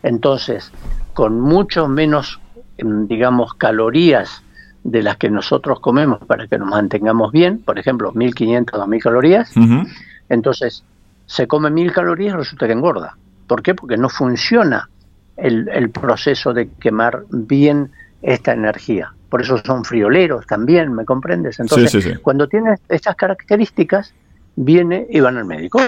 Entonces, 0.04 0.72
con 1.14 1.40
mucho 1.40 1.88
menos, 1.88 2.42
em, 2.78 3.08
digamos, 3.08 3.54
calorías 3.54 4.44
de 4.84 5.02
las 5.02 5.16
que 5.16 5.30
nosotros 5.30 5.80
comemos 5.80 6.20
para 6.26 6.48
que 6.48 6.58
nos 6.58 6.68
mantengamos 6.68 7.32
bien, 7.32 7.60
por 7.60 7.80
ejemplo, 7.80 8.12
1500, 8.12 8.78
2000 8.78 9.02
calorías, 9.02 9.54
entonces 10.28 10.84
se 11.26 11.48
come 11.48 11.70
1000 11.70 11.94
calorías 11.94 12.34
y 12.34 12.38
resulta 12.38 12.68
que 12.68 12.74
engorda. 12.74 13.16
¿Por 13.48 13.62
qué? 13.62 13.74
Porque 13.74 13.96
no 13.96 14.10
funciona 14.10 14.90
el, 15.38 15.70
el 15.70 15.90
proceso 15.90 16.54
de 16.54 16.70
quemar 16.70 17.24
bien 17.30 17.92
esta 18.24 18.54
energía 18.54 19.14
por 19.34 19.42
eso 19.42 19.58
son 19.66 19.84
frioleros 19.84 20.46
también, 20.46 20.94
¿me 20.94 21.06
comprendes? 21.06 21.60
Entonces, 21.60 22.20
cuando 22.20 22.48
tienes 22.48 22.80
estas 22.88 23.16
características, 23.16 24.14
viene 24.56 25.08
y 25.10 25.22
van 25.22 25.38
al 25.38 25.46
médico. 25.46 25.80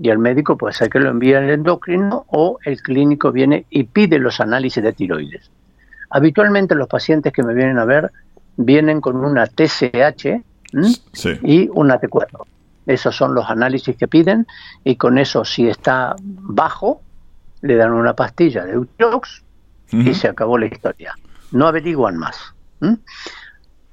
Y 0.00 0.08
el 0.08 0.18
médico 0.18 0.56
puede 0.56 0.74
ser 0.74 0.90
que 0.90 0.98
lo 0.98 1.10
envíe 1.10 1.34
al 1.34 1.48
endocrino 1.48 2.24
o 2.26 2.58
el 2.64 2.82
clínico 2.82 3.30
viene 3.30 3.66
y 3.70 3.84
pide 3.84 4.18
los 4.18 4.40
análisis 4.40 4.82
de 4.82 4.92
tiroides. 4.92 5.48
Habitualmente 6.10 6.74
los 6.74 6.88
pacientes 6.88 7.32
que 7.32 7.44
me 7.44 7.54
vienen 7.54 7.78
a 7.78 7.84
ver 7.84 8.10
vienen 8.56 9.00
con 9.00 9.24
una 9.24 9.46
TSH 9.46 10.42
y 11.44 11.70
una 11.74 12.00
T4. 12.00 12.26
Esos 12.86 13.14
son 13.14 13.32
los 13.32 13.48
análisis 13.48 13.96
que 13.96 14.08
piden 14.08 14.44
y 14.82 14.96
con 14.96 15.18
eso 15.18 15.44
si 15.44 15.68
está 15.68 16.16
bajo 16.18 17.00
le 17.60 17.76
dan 17.76 17.92
una 17.92 18.14
pastilla 18.14 18.64
de 18.64 18.76
Utrox 18.76 19.44
y 19.92 20.14
se 20.14 20.26
acabó 20.26 20.58
la 20.58 20.66
historia. 20.66 21.14
No 21.52 21.66
averiguan 21.66 22.16
más. 22.16 22.54
¿Mm? 22.80 22.94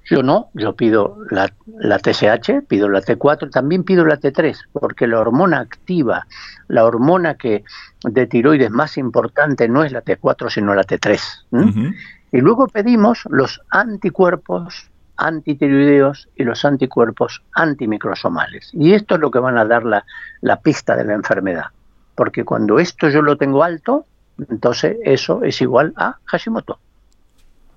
Yo 0.10 0.24
no, 0.24 0.50
yo 0.56 0.76
pido 0.76 1.18
la, 1.30 1.54
la, 1.78 2.00
TSH, 2.00 2.64
pido 2.68 2.90
la 2.90 3.02
T4, 3.02 3.52
también 3.52 3.84
pido 3.84 4.06
la 4.06 4.20
T3, 4.20 4.58
porque 4.74 5.06
la 5.06 5.20
hormona 5.20 5.60
activa, 5.60 6.26
la 6.68 6.86
hormona 6.86 7.36
que 7.36 7.64
de 8.04 8.26
tiroides 8.26 8.72
más 8.72 8.98
importante 8.98 9.70
no 9.70 9.84
es 9.84 9.92
la 9.92 10.04
T4, 10.04 10.50
sino 10.50 10.74
la 10.74 10.84
T3. 10.84 11.96
Y 12.32 12.42
luego 12.42 12.68
pedimos 12.68 13.24
los 13.30 13.62
anticuerpos 13.70 14.90
antitiroideos 15.16 16.30
y 16.36 16.44
los 16.44 16.66
anticuerpos 16.66 17.44
antimicrosomales. 17.54 18.72
Y 18.74 18.94
esto 18.94 19.16
es 19.16 19.22
lo 19.22 19.30
que 19.30 19.40
van 19.40 19.58
a 19.58 19.66
dar 19.66 19.84
la, 19.84 20.06
la 20.42 20.60
pista 20.62 20.96
de 20.96 21.04
la 21.04 21.14
enfermedad. 21.14 21.66
Porque 22.16 22.44
cuando 22.46 22.80
esto 22.80 23.10
yo 23.10 23.22
lo 23.22 23.38
tengo 23.38 23.64
alto, 23.64 24.06
entonces 24.50 24.98
eso 25.04 25.44
es 25.44 25.62
igual 25.62 25.94
a 25.98 26.18
Hashimoto. 26.26 26.80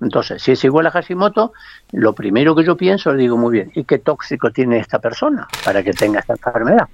Entonces, 0.02 0.42
si 0.42 0.52
es 0.52 0.64
igual 0.64 0.86
a 0.86 0.90
Hashimoto, 0.90 1.52
lo 1.92 2.12
primero 2.12 2.56
que 2.56 2.64
yo 2.64 2.76
pienso, 2.76 3.12
le 3.12 3.22
digo, 3.22 3.36
muy 3.36 3.52
bien, 3.52 3.72
¿y 3.74 3.84
qué 3.84 3.98
tóxico 3.98 4.50
tiene 4.50 4.78
esta 4.78 4.98
persona 4.98 5.46
para 5.64 5.82
que 5.82 5.92
tenga 5.92 6.20
esta 6.20 6.34
enfermedad? 6.34 6.88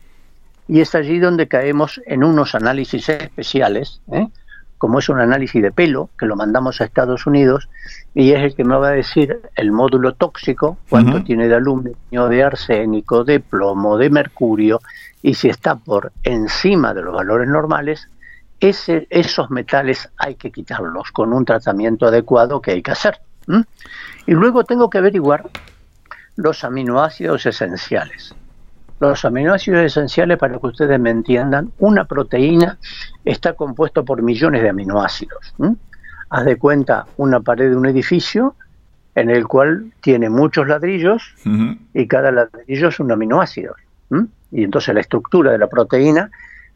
Y 0.69 0.81
es 0.81 0.95
allí 0.95 1.19
donde 1.19 1.49
caemos 1.49 2.03
en 2.07 2.23
unos 2.23 2.55
análisis 2.55 3.09
especiales, 3.09 4.03
¿eh? 4.13 4.29
como 4.77 4.99
es 4.99 5.09
un 5.09 5.19
análisis 5.19 5.63
de 5.63 5.73
pelo, 5.73 6.11
que 6.19 6.27
lo 6.27 6.37
mandamos 6.37 6.81
a 6.81 6.85
Estados 6.85 7.27
Unidos, 7.27 7.69
y 8.15 8.33
es 8.33 8.43
el 8.43 8.55
que 8.55 8.65
me 8.65 8.77
va 8.77 8.89
a 8.89 8.93
decir 8.93 9.41
el 9.57 9.73
módulo 9.73 10.13
tóxico, 10.13 10.77
cuánto 10.89 11.25
tiene 11.25 11.49
de 11.49 11.55
aluminio, 11.55 12.29
de 12.29 12.45
arsénico, 12.45 13.25
de 13.25 13.41
plomo, 13.41 13.97
de 13.97 14.11
mercurio, 14.11 14.81
y 15.23 15.35
si 15.35 15.49
está 15.49 15.77
por 15.77 16.13
encima 16.23 16.93
de 16.95 17.03
los 17.03 17.15
valores 17.15 17.49
normales, 17.49 18.09
ese, 18.61 19.07
esos 19.11 19.51
metales 19.51 20.09
hay 20.17 20.35
que 20.35 20.51
quitarlos 20.51 21.11
con 21.13 21.33
un 21.33 21.45
tratamiento 21.45 22.07
adecuado 22.07 22.61
que 22.61 22.73
hay 22.73 22.83
que 22.83 22.91
hacer. 22.91 23.19
Y 24.27 24.33
luego 24.33 24.65
tengo 24.65 24.91
que 24.91 24.99
averiguar 24.99 25.49
los 26.37 26.65
aminoácidos 26.65 27.47
esenciales. 27.47 28.35
Los 29.01 29.25
aminoácidos 29.25 29.85
esenciales, 29.85 30.39
para 30.39 30.59
que 30.59 30.67
ustedes 30.67 30.99
me 31.01 31.11
entiendan, 31.11 31.73
una 31.79 32.05
proteína 32.05 32.79
está 33.25 33.55
compuesto 33.55 34.05
por 34.05 34.23
millones 34.23 34.63
de 34.63 34.69
aminoácidos. 34.69 35.55
Haz 36.31 36.45
de 36.45 36.57
cuenta 36.57 37.07
una 37.17 37.41
pared 37.41 37.71
de 37.71 37.77
un 37.77 37.87
edificio 37.87 38.55
en 39.15 39.31
el 39.31 39.47
cual 39.47 39.93
tiene 40.01 40.29
muchos 40.29 40.69
ladrillos 40.69 41.35
y 41.95 42.07
cada 42.07 42.31
ladrillo 42.31 42.89
es 42.89 43.01
un 43.01 43.13
aminoácido. 43.13 43.75
Y 44.51 44.65
entonces 44.65 44.95
la 44.95 45.01
estructura 45.01 45.53
de 45.53 45.59
la 45.59 45.69
proteína 45.69 46.31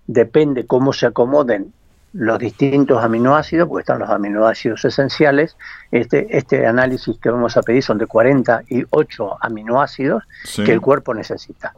depende 0.07 0.67
cómo 0.67 0.93
se 0.93 1.07
acomoden 1.07 1.73
los 2.13 2.39
distintos 2.39 3.03
aminoácidos, 3.03 3.69
porque 3.69 3.83
están 3.83 3.99
los 3.99 4.11
aminoácidos 4.11 4.85
esenciales. 4.85 5.57
Este, 5.91 6.37
este 6.37 6.67
análisis 6.67 7.19
que 7.19 7.31
vamos 7.31 7.57
a 7.57 7.63
pedir 7.63 7.83
son 7.83 7.99
de 7.99 8.07
48 8.07 9.37
aminoácidos 9.41 10.25
que 10.57 10.73
el 10.73 10.81
cuerpo 10.81 11.15
necesita. 11.15 11.75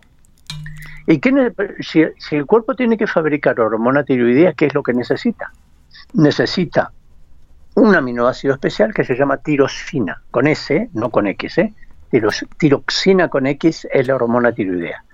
¿Y 1.06 1.18
qué, 1.18 1.52
si, 1.80 2.04
si, 2.18 2.36
el 2.36 2.46
cuerpo 2.46 2.74
tiene 2.74 2.96
que 2.96 3.06
fabricar 3.06 3.60
hormona 3.60 4.04
tiroidea, 4.04 4.54
qué 4.54 4.66
es 4.66 4.74
lo 4.74 4.82
que 4.82 4.94
necesita? 4.94 5.52
Necesita 6.14 6.90
un 7.74 7.94
aminoácido 7.94 8.54
especial 8.54 8.94
que 8.94 9.04
se 9.04 9.14
llama 9.14 9.36
tirosina, 9.36 10.22
con 10.30 10.46
S, 10.46 10.88
no 10.94 11.10
con 11.10 11.26
X. 11.26 11.58
¿eh? 11.58 11.74
tiroxina 12.58 13.28
con 13.28 13.46
X 13.46 13.88
es 13.92 14.06
la 14.06 14.14
hormona 14.14 14.52
tiroidea 14.52 15.04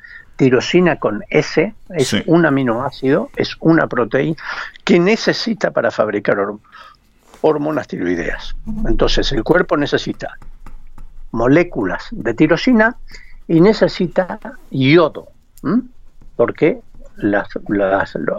tirosina 0.40 0.96
con 0.96 1.22
S 1.28 1.74
es 1.90 2.16
un 2.24 2.46
aminoácido, 2.46 3.28
es 3.36 3.58
una 3.60 3.86
proteína 3.88 4.38
que 4.84 4.98
necesita 4.98 5.70
para 5.70 5.90
fabricar 5.90 6.38
hormonas 7.42 7.86
tiroideas. 7.86 8.56
Entonces 8.88 9.30
el 9.32 9.44
cuerpo 9.44 9.76
necesita 9.76 10.38
moléculas 11.32 12.06
de 12.10 12.32
tirosina 12.32 12.96
y 13.48 13.60
necesita 13.60 14.38
yodo, 14.70 15.28
porque 16.36 16.80
las, 17.16 17.48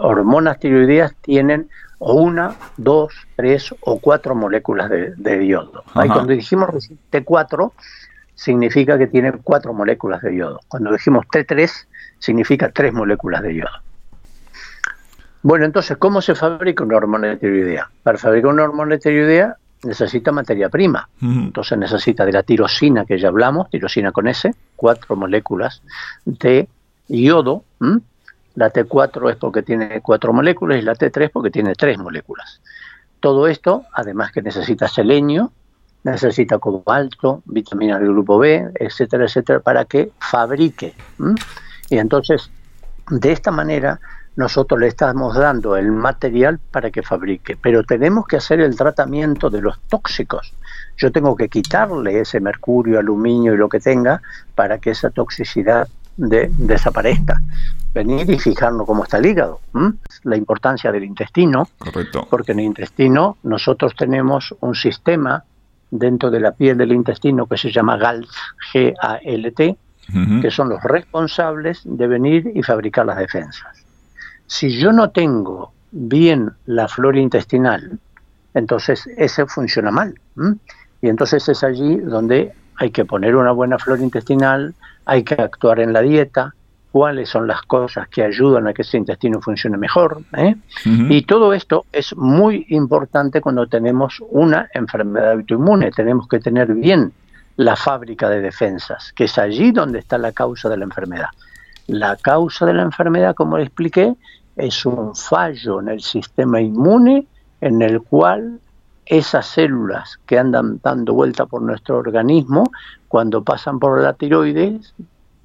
hormonas 0.00 0.58
tiroideas 0.58 1.14
tienen 1.20 1.68
una, 2.00 2.56
dos, 2.78 3.14
tres 3.36 3.72
o 3.80 4.00
cuatro 4.00 4.34
moléculas 4.34 4.90
de, 4.90 5.46
yodo. 5.46 5.84
Ahí 5.94 6.08
cuando 6.08 6.32
dijimos 6.32 6.90
T4 7.12 7.70
significa 8.42 8.98
que 8.98 9.06
tiene 9.06 9.30
cuatro 9.44 9.72
moléculas 9.72 10.20
de 10.20 10.34
yodo. 10.34 10.60
Cuando 10.66 10.90
dijimos 10.90 11.26
T3 11.26 11.70
significa 12.18 12.72
tres 12.72 12.92
moléculas 12.92 13.40
de 13.42 13.54
yodo. 13.54 13.70
Bueno, 15.42 15.64
entonces, 15.64 15.96
¿cómo 15.96 16.20
se 16.20 16.34
fabrica 16.34 16.82
una 16.82 16.96
hormona 16.96 17.36
tiroidea? 17.36 17.88
Para 18.02 18.18
fabricar 18.18 18.50
una 18.50 18.64
hormona 18.64 18.98
tiroidea 18.98 19.56
necesita 19.84 20.32
materia 20.32 20.68
prima. 20.68 21.08
Entonces 21.20 21.78
necesita 21.78 22.24
de 22.24 22.32
la 22.32 22.42
tirosina 22.42 23.04
que 23.04 23.16
ya 23.16 23.28
hablamos, 23.28 23.70
tirosina 23.70 24.10
con 24.10 24.26
S, 24.26 24.52
cuatro 24.74 25.14
moléculas 25.14 25.80
de 26.24 26.68
yodo. 27.08 27.62
La 28.56 28.72
T4 28.72 29.30
es 29.30 29.36
porque 29.36 29.62
tiene 29.62 30.00
cuatro 30.00 30.32
moléculas 30.32 30.80
y 30.80 30.82
la 30.82 30.94
T3 30.94 31.30
porque 31.32 31.50
tiene 31.50 31.74
tres 31.74 31.96
moléculas. 31.96 32.60
Todo 33.20 33.46
esto, 33.46 33.84
además 33.92 34.32
que 34.32 34.42
necesita 34.42 34.88
selenio, 34.88 35.52
necesita 36.04 36.58
cobalto, 36.58 37.42
vitamina 37.44 37.98
del 37.98 38.08
grupo 38.08 38.38
B, 38.38 38.70
etcétera, 38.74 39.24
etcétera, 39.24 39.60
para 39.60 39.84
que 39.84 40.10
fabrique. 40.18 40.94
Y 41.88 41.98
entonces, 41.98 42.50
de 43.08 43.32
esta 43.32 43.50
manera, 43.50 44.00
nosotros 44.34 44.80
le 44.80 44.86
estamos 44.86 45.36
dando 45.36 45.76
el 45.76 45.92
material 45.92 46.58
para 46.58 46.90
que 46.90 47.02
fabrique, 47.02 47.56
pero 47.60 47.84
tenemos 47.84 48.26
que 48.26 48.36
hacer 48.36 48.60
el 48.60 48.74
tratamiento 48.76 49.50
de 49.50 49.60
los 49.60 49.78
tóxicos. 49.88 50.54
Yo 50.96 51.12
tengo 51.12 51.36
que 51.36 51.48
quitarle 51.48 52.20
ese 52.20 52.40
mercurio, 52.40 52.98
aluminio 52.98 53.54
y 53.54 53.56
lo 53.56 53.68
que 53.68 53.80
tenga 53.80 54.22
para 54.54 54.78
que 54.78 54.90
esa 54.90 55.10
toxicidad 55.10 55.88
desaparezca. 56.16 57.40
Venir 57.94 58.30
y 58.30 58.38
fijarnos 58.38 58.86
cómo 58.86 59.04
está 59.04 59.18
el 59.18 59.26
hígado, 59.26 59.60
la 60.22 60.36
importancia 60.36 60.90
del 60.90 61.04
intestino, 61.04 61.68
porque 62.30 62.52
en 62.52 62.60
el 62.60 62.64
intestino 62.66 63.36
nosotros 63.42 63.94
tenemos 63.94 64.54
un 64.60 64.74
sistema 64.74 65.44
dentro 65.92 66.30
de 66.30 66.40
la 66.40 66.52
piel 66.52 66.78
del 66.78 66.92
intestino 66.92 67.46
que 67.46 67.58
se 67.58 67.70
llama 67.70 67.98
GALT, 67.98 68.26
G-A-L-T, 68.72 69.76
que 70.40 70.50
son 70.50 70.70
los 70.70 70.82
responsables 70.82 71.82
de 71.84 72.06
venir 72.06 72.50
y 72.54 72.62
fabricar 72.62 73.06
las 73.06 73.18
defensas. 73.18 73.84
Si 74.46 74.70
yo 74.78 74.90
no 74.92 75.10
tengo 75.10 75.72
bien 75.92 76.50
la 76.66 76.88
flora 76.88 77.20
intestinal, 77.20 77.98
entonces 78.54 79.06
ese 79.16 79.46
funciona 79.46 79.90
mal. 79.90 80.18
Y 81.00 81.08
entonces 81.08 81.48
es 81.48 81.62
allí 81.62 81.96
donde 81.96 82.52
hay 82.76 82.90
que 82.90 83.04
poner 83.04 83.36
una 83.36 83.52
buena 83.52 83.78
flora 83.78 84.02
intestinal, 84.02 84.74
hay 85.04 85.22
que 85.24 85.34
actuar 85.34 85.78
en 85.78 85.92
la 85.92 86.00
dieta, 86.00 86.54
cuáles 86.92 87.30
son 87.30 87.48
las 87.48 87.62
cosas 87.62 88.06
que 88.08 88.22
ayudan 88.22 88.68
a 88.68 88.74
que 88.74 88.82
ese 88.82 88.98
intestino 88.98 89.40
funcione 89.40 89.78
mejor. 89.78 90.22
¿eh? 90.36 90.54
Y 90.84 91.22
todo 91.22 91.54
esto 91.54 91.86
es 91.90 92.14
muy 92.16 92.66
importante 92.68 93.40
cuando 93.40 93.66
tenemos 93.66 94.22
una 94.28 94.68
enfermedad 94.74 95.32
autoinmune. 95.32 95.90
Tenemos 95.90 96.28
que 96.28 96.38
tener 96.38 96.74
bien 96.74 97.12
la 97.56 97.76
fábrica 97.76 98.28
de 98.28 98.42
defensas, 98.42 99.12
que 99.14 99.24
es 99.24 99.38
allí 99.38 99.72
donde 99.72 100.00
está 100.00 100.18
la 100.18 100.32
causa 100.32 100.68
de 100.68 100.76
la 100.76 100.84
enfermedad. 100.84 101.28
La 101.86 102.16
causa 102.16 102.66
de 102.66 102.74
la 102.74 102.82
enfermedad, 102.82 103.34
como 103.34 103.56
le 103.56 103.64
expliqué, 103.64 104.14
es 104.56 104.84
un 104.84 105.16
fallo 105.16 105.80
en 105.80 105.88
el 105.88 106.02
sistema 106.02 106.60
inmune 106.60 107.26
en 107.62 107.80
el 107.80 108.02
cual 108.02 108.60
esas 109.06 109.46
células 109.46 110.18
que 110.26 110.38
andan 110.38 110.78
dando 110.82 111.14
vuelta 111.14 111.46
por 111.46 111.62
nuestro 111.62 111.98
organismo, 111.98 112.70
cuando 113.08 113.42
pasan 113.42 113.78
por 113.78 114.00
la 114.00 114.12
tiroides, 114.12 114.94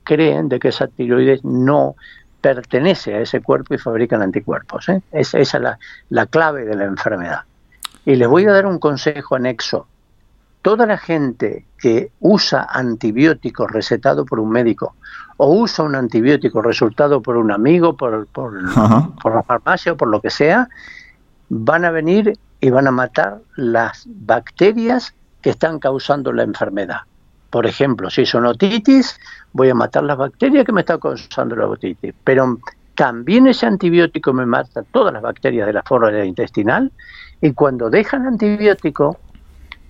creen 0.08 0.48
de 0.48 0.58
que 0.58 0.70
esa 0.70 0.88
tiroides 0.88 1.44
no 1.44 1.96
pertenece 2.40 3.14
a 3.14 3.20
ese 3.20 3.42
cuerpo 3.42 3.74
y 3.74 3.78
fabrican 3.78 4.22
anticuerpos. 4.22 4.88
¿eh? 4.88 5.02
esa 5.12 5.40
es 5.40 5.54
la, 5.56 5.78
la 6.10 6.26
clave 6.28 6.64
de 6.64 6.76
la 6.76 6.86
enfermedad. 6.86 7.42
Y 8.06 8.16
les 8.16 8.28
voy 8.28 8.46
a 8.46 8.54
dar 8.54 8.66
un 8.66 8.80
consejo 8.80 9.36
anexo. 9.36 9.86
Toda 10.62 10.86
la 10.86 10.98
gente 10.98 11.66
que 11.78 12.12
usa 12.22 12.66
antibióticos 12.70 13.70
recetado 13.70 14.26
por 14.26 14.40
un 14.40 14.50
médico 14.50 14.96
o 15.36 15.54
usa 15.54 15.84
un 15.84 15.96
antibiótico 15.96 16.62
resultado 16.62 17.22
por 17.22 17.36
un 17.36 17.52
amigo, 17.52 17.98
por, 17.98 18.28
por, 18.28 18.54
la 18.54 19.44
farmacia 19.44 19.92
o 19.92 19.98
por 19.98 20.08
lo 20.08 20.22
que 20.22 20.30
sea, 20.30 20.70
van 21.50 21.84
a 21.84 21.92
venir 21.92 22.40
y 22.62 22.70
van 22.70 22.88
a 22.88 22.92
matar 22.92 23.40
las 23.56 24.06
bacterias 24.08 25.14
que 25.42 25.50
están 25.50 25.80
causando 25.80 26.32
la 26.32 26.44
enfermedad. 26.44 27.02
Por 27.50 27.66
ejemplo, 27.66 28.10
si 28.10 28.25
son 28.25 28.46
otitis, 28.46 29.20
voy 29.54 29.70
a 29.70 29.75
matar 29.75 30.04
las 30.04 30.18
bacterias 30.18 30.66
que 30.66 30.72
me 30.72 30.82
están 30.82 31.00
causando 31.00 31.56
la 31.56 31.68
otitis. 31.68 32.13
Pero 32.24 32.60
también 32.96 33.48
ese 33.48 33.66
antibiótico 33.66 34.34
me 34.34 34.46
mata 34.46 34.84
todas 34.84 35.13
las 35.13 35.22
bacterias 35.22 35.68
de 35.68 35.74
la 35.74 35.84
flora 35.84 36.25
intestinal 36.25 36.92
y 37.42 37.54
cuando 37.54 37.89
dejan 37.89 38.25
antibiótico, 38.25 39.18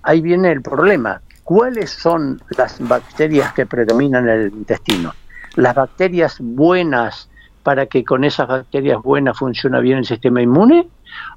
ahí 0.02 0.20
viene 0.20 0.52
el 0.52 0.62
problema. 0.62 1.20
¿Cuáles 1.42 1.90
son 1.90 2.40
las 2.56 2.78
bacterias 2.86 3.54
que 3.54 3.66
predominan 3.66 4.28
en 4.28 4.40
el 4.40 4.48
intestino? 4.48 5.14
las 5.58 5.74
bacterias 5.74 6.36
buenas 6.40 7.28
para 7.62 7.86
que 7.86 8.04
con 8.04 8.24
esas 8.24 8.48
bacterias 8.48 9.02
buenas 9.02 9.38
funcione 9.38 9.80
bien 9.80 9.98
el 9.98 10.04
sistema 10.04 10.42
inmune, 10.42 10.88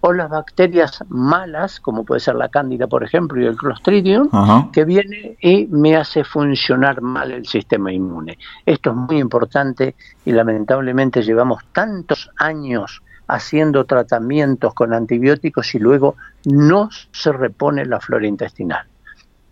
o 0.01 0.13
las 0.13 0.29
bacterias 0.29 1.03
malas, 1.09 1.79
como 1.79 2.03
puede 2.03 2.19
ser 2.19 2.35
la 2.35 2.49
cándida, 2.49 2.87
por 2.87 3.03
ejemplo, 3.03 3.41
y 3.41 3.45
el 3.45 3.55
clostridium, 3.55 4.29
que 4.71 4.85
viene 4.85 5.37
y 5.39 5.67
me 5.67 5.95
hace 5.95 6.23
funcionar 6.23 7.01
mal 7.01 7.31
el 7.31 7.45
sistema 7.45 7.91
inmune. 7.91 8.37
Esto 8.65 8.91
es 8.91 8.95
muy 8.95 9.19
importante 9.19 9.95
y 10.25 10.31
lamentablemente 10.31 11.21
llevamos 11.21 11.63
tantos 11.71 12.29
años 12.37 13.01
haciendo 13.27 13.85
tratamientos 13.85 14.73
con 14.73 14.93
antibióticos 14.93 15.73
y 15.75 15.79
luego 15.79 16.15
no 16.45 16.89
se 17.11 17.31
repone 17.31 17.85
la 17.85 17.99
flora 17.99 18.27
intestinal. 18.27 18.85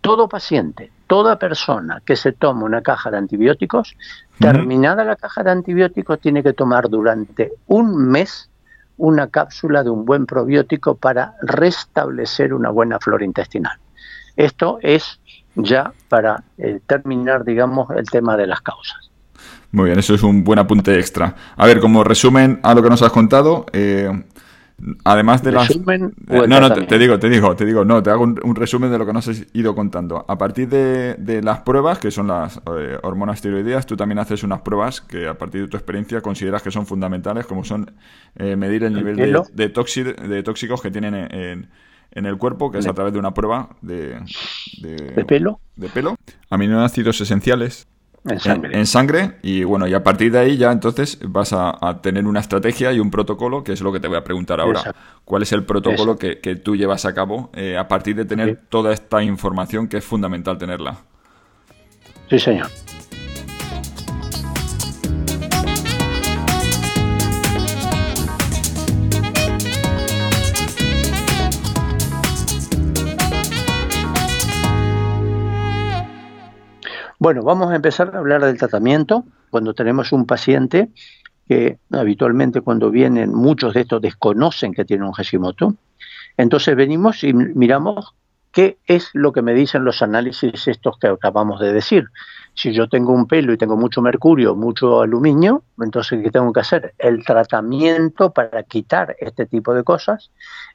Todo 0.00 0.28
paciente 0.28 0.90
toda 1.10 1.40
persona 1.40 2.00
que 2.06 2.14
se 2.14 2.30
toma 2.30 2.62
una 2.62 2.82
caja 2.82 3.10
de 3.10 3.16
antibióticos, 3.16 3.96
terminada 4.38 5.02
la 5.02 5.16
caja 5.16 5.42
de 5.42 5.50
antibióticos, 5.50 6.20
tiene 6.20 6.40
que 6.40 6.52
tomar 6.52 6.88
durante 6.88 7.50
un 7.66 8.08
mes 8.12 8.48
una 8.96 9.26
cápsula 9.26 9.82
de 9.82 9.90
un 9.90 10.04
buen 10.04 10.24
probiótico 10.24 10.94
para 10.94 11.34
restablecer 11.42 12.54
una 12.54 12.70
buena 12.70 13.00
flora 13.00 13.24
intestinal. 13.24 13.76
Esto 14.36 14.78
es 14.82 15.18
ya 15.56 15.92
para 16.08 16.44
eh, 16.58 16.78
terminar, 16.86 17.44
digamos, 17.44 17.90
el 17.90 18.08
tema 18.08 18.36
de 18.36 18.46
las 18.46 18.60
causas. 18.60 19.10
Muy 19.72 19.86
bien, 19.86 19.98
eso 19.98 20.14
es 20.14 20.22
un 20.22 20.44
buen 20.44 20.60
apunte 20.60 20.96
extra. 20.96 21.34
A 21.56 21.66
ver, 21.66 21.80
como 21.80 22.04
resumen 22.04 22.60
a 22.62 22.72
lo 22.72 22.84
que 22.84 22.88
nos 22.88 23.02
has 23.02 23.10
contado, 23.10 23.66
eh, 23.72 24.12
Además 25.04 25.42
de 25.42 25.52
las. 25.52 25.70
Eh, 25.70 25.80
no, 26.28 26.60
no, 26.60 26.72
te, 26.72 26.98
digo, 26.98 27.18
te 27.18 27.28
digo, 27.28 27.54
te 27.54 27.66
digo, 27.66 27.84
no, 27.84 28.02
te 28.02 28.10
hago 28.10 28.22
un, 28.22 28.56
resumen 28.56 28.90
de 28.90 28.98
lo 28.98 29.06
que 29.06 29.12
nos 29.12 29.28
has 29.28 29.46
ido 29.52 29.74
contando. 29.74 30.24
A 30.26 30.38
partir 30.38 30.68
de, 30.68 31.40
las 31.42 31.60
pruebas, 31.60 31.98
que 31.98 32.10
son 32.10 32.28
las 32.28 32.60
eh, 32.76 32.98
hormonas 33.02 33.40
tiroideas, 33.40 33.86
tú 33.86 33.96
también 33.96 34.18
haces 34.18 34.42
unas 34.42 34.62
pruebas 34.62 35.00
que 35.00 35.28
a 35.28 35.36
partir 35.36 35.62
de 35.62 35.68
tu 35.68 35.76
experiencia 35.76 36.20
consideras 36.20 36.62
que 36.62 36.70
son 36.70 36.86
fundamentales, 36.86 37.46
como 37.46 37.64
son 37.64 37.90
eh, 38.36 38.56
medir 38.56 38.84
el, 38.84 38.94
nivel 38.94 39.16
de, 39.16 39.24
de, 39.52 40.28
de, 40.28 40.42
tóxicos 40.42 40.80
que 40.80 40.90
tienen 40.90 41.14
en, 41.14 41.68
en 42.12 42.26
el 42.26 42.36
cuerpo, 42.38 42.70
que 42.70 42.78
es 42.78 42.86
a 42.86 42.94
través 42.94 43.12
de 43.12 43.18
una 43.18 43.32
prueba 43.32 43.70
de, 43.82 44.20
de, 44.80 45.24
pelo. 45.24 45.60
De 45.76 45.88
pelo. 45.88 46.16
Aminoácidos 46.48 47.20
esenciales, 47.20 47.86
en 48.24 48.86
sangre. 48.86 49.38
y 49.42 49.64
bueno, 49.64 49.86
y 49.86 49.94
a 49.94 50.02
partir 50.02 50.32
de 50.32 50.38
ahí 50.38 50.56
ya 50.56 50.70
entonces 50.72 51.18
vas 51.26 51.52
a, 51.52 52.00
tener 52.02 52.26
una 52.26 52.40
estrategia 52.40 52.92
y 52.92 53.00
un 53.00 53.10
protocolo, 53.10 53.64
que 53.64 53.72
es 53.72 53.80
lo 53.80 53.92
que 53.92 54.00
te 54.00 54.08
voy 54.08 54.18
a 54.18 54.24
preguntar 54.24 54.60
ahora. 54.60 54.94
¿Cuál 55.24 55.42
es 55.42 55.52
el 55.52 55.64
protocolo 55.64 56.16
que, 56.18 56.36
tú 56.56 56.76
llevas 56.76 57.04
a 57.04 57.14
cabo 57.14 57.50
eh, 57.54 57.76
a 57.78 57.88
partir 57.88 58.16
de 58.16 58.24
tener 58.24 58.60
toda 58.68 58.92
esta 58.92 59.22
información 59.22 59.88
que 59.88 59.98
es 59.98 60.04
fundamental 60.04 60.58
tenerla? 60.58 60.98
Sí, 62.28 62.38
señor. 62.38 62.68
Bueno, 77.20 77.42
vamos 77.42 77.70
a 77.70 77.76
empezar 77.76 78.16
a 78.16 78.18
hablar 78.18 78.42
del 78.42 78.56
tratamiento. 78.56 79.26
Cuando 79.50 79.74
tenemos 79.74 80.10
un 80.10 80.24
paciente 80.24 80.88
que 81.46 81.78
habitualmente 81.92 82.62
cuando 82.62 82.90
vienen 82.90 83.34
muchos 83.34 83.74
de 83.74 83.82
estos 83.82 84.00
desconocen 84.00 84.72
que 84.72 84.86
tiene 84.86 85.04
un 85.04 85.12
Hashimoto, 85.12 85.76
entonces 86.38 86.74
venimos 86.74 87.22
y 87.22 87.34
miramos 87.34 88.14
qué 88.52 88.78
es 88.86 89.10
lo 89.12 89.32
que 89.32 89.42
me 89.42 89.54
dicen 89.54 89.84
los 89.84 90.02
análisis 90.02 90.66
estos 90.66 90.98
que 90.98 91.08
acabamos 91.08 91.60
de 91.60 91.72
decir. 91.72 92.06
Si 92.54 92.72
yo 92.72 92.88
tengo 92.88 93.12
un 93.12 93.26
pelo 93.26 93.52
y 93.52 93.56
tengo 93.56 93.76
mucho 93.76 94.02
mercurio, 94.02 94.56
mucho 94.56 95.02
aluminio, 95.02 95.62
entonces 95.80 96.20
¿qué 96.22 96.30
tengo 96.30 96.52
que 96.52 96.60
hacer? 96.60 96.94
El 96.98 97.24
tratamiento 97.24 98.32
para 98.32 98.64
quitar 98.64 99.16
este 99.20 99.46
tipo 99.46 99.72
de 99.72 99.84
cosas 99.84 100.30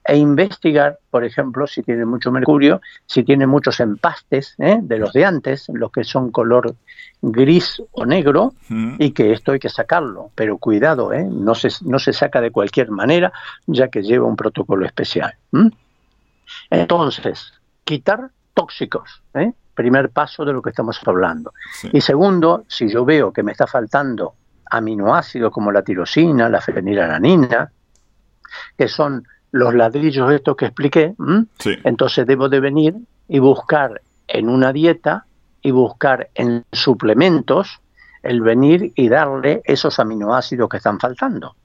e 0.06 0.18
investigar, 0.18 1.00
por 1.12 1.26
ejemplo, 1.26 1.68
si 1.68 1.84
tiene 1.84 2.06
mucho 2.06 2.32
mercurio, 2.32 2.82
si 3.06 3.24
tiene 3.24 3.46
muchos 3.46 3.80
empastes 3.82 4.56
¿eh? 4.58 4.80
de 4.82 4.98
los 4.98 5.12
de 5.12 5.26
antes, 5.26 5.68
los 5.74 5.92
que 5.92 6.06
son 6.06 6.32
color 6.32 6.76
gris 7.22 7.82
o 7.92 8.06
negro, 8.06 8.54
y 8.70 9.12
que 9.12 9.34
esto 9.34 9.52
hay 9.52 9.60
que 9.60 9.70
sacarlo. 9.70 10.32
Pero 10.36 10.58
cuidado, 10.58 11.12
¿eh? 11.12 11.28
no, 11.30 11.56
se, 11.56 11.70
no 11.82 12.00
se 12.00 12.14
saca 12.14 12.40
de 12.40 12.52
cualquier 12.52 12.90
manera, 12.90 13.34
ya 13.68 13.90
que 13.90 14.02
lleva 14.02 14.28
un 14.28 14.36
protocolo 14.36 14.86
especial. 14.86 15.34
Entonces, 16.70 17.54
quitar 17.86 18.32
tóxicos. 18.54 19.24
¿eh? 19.34 19.54
primer 19.76 20.10
paso 20.10 20.43
de 20.45 20.54
lo 20.54 20.62
que 20.62 20.71
estamos 20.71 21.00
hablando. 21.06 21.54
Y 21.91 22.02
segundo, 22.02 22.63
si 22.67 22.89
yo 22.89 23.06
veo 23.06 23.32
que 23.32 23.43
me 23.43 23.52
está 23.52 23.67
faltando 23.67 24.34
aminoácidos 24.71 25.52
como 25.52 25.71
la 25.71 25.84
tirosina, 25.84 26.50
la 26.50 26.62
fenilalanina, 26.62 27.71
que 28.76 28.88
son 28.88 29.28
los 29.52 29.76
ladrillos 29.76 30.32
estos 30.32 30.56
que 30.56 30.65
expliqué, 30.65 31.13
entonces 31.84 32.26
debo 32.26 32.50
de 32.50 32.60
venir 32.60 32.95
y 33.28 33.39
buscar 33.39 34.02
en 34.28 34.50
una 34.50 34.74
dieta 34.74 35.26
y 35.62 35.71
buscar 35.71 36.30
en 36.34 36.65
suplementos 36.71 37.82
el 38.24 38.41
venir 38.41 38.91
y 38.95 39.08
darle 39.08 39.62
esos 39.65 40.00
aminoácidos 40.00 40.67
que 40.67 40.78
están 40.78 41.00
faltando. 41.00 41.56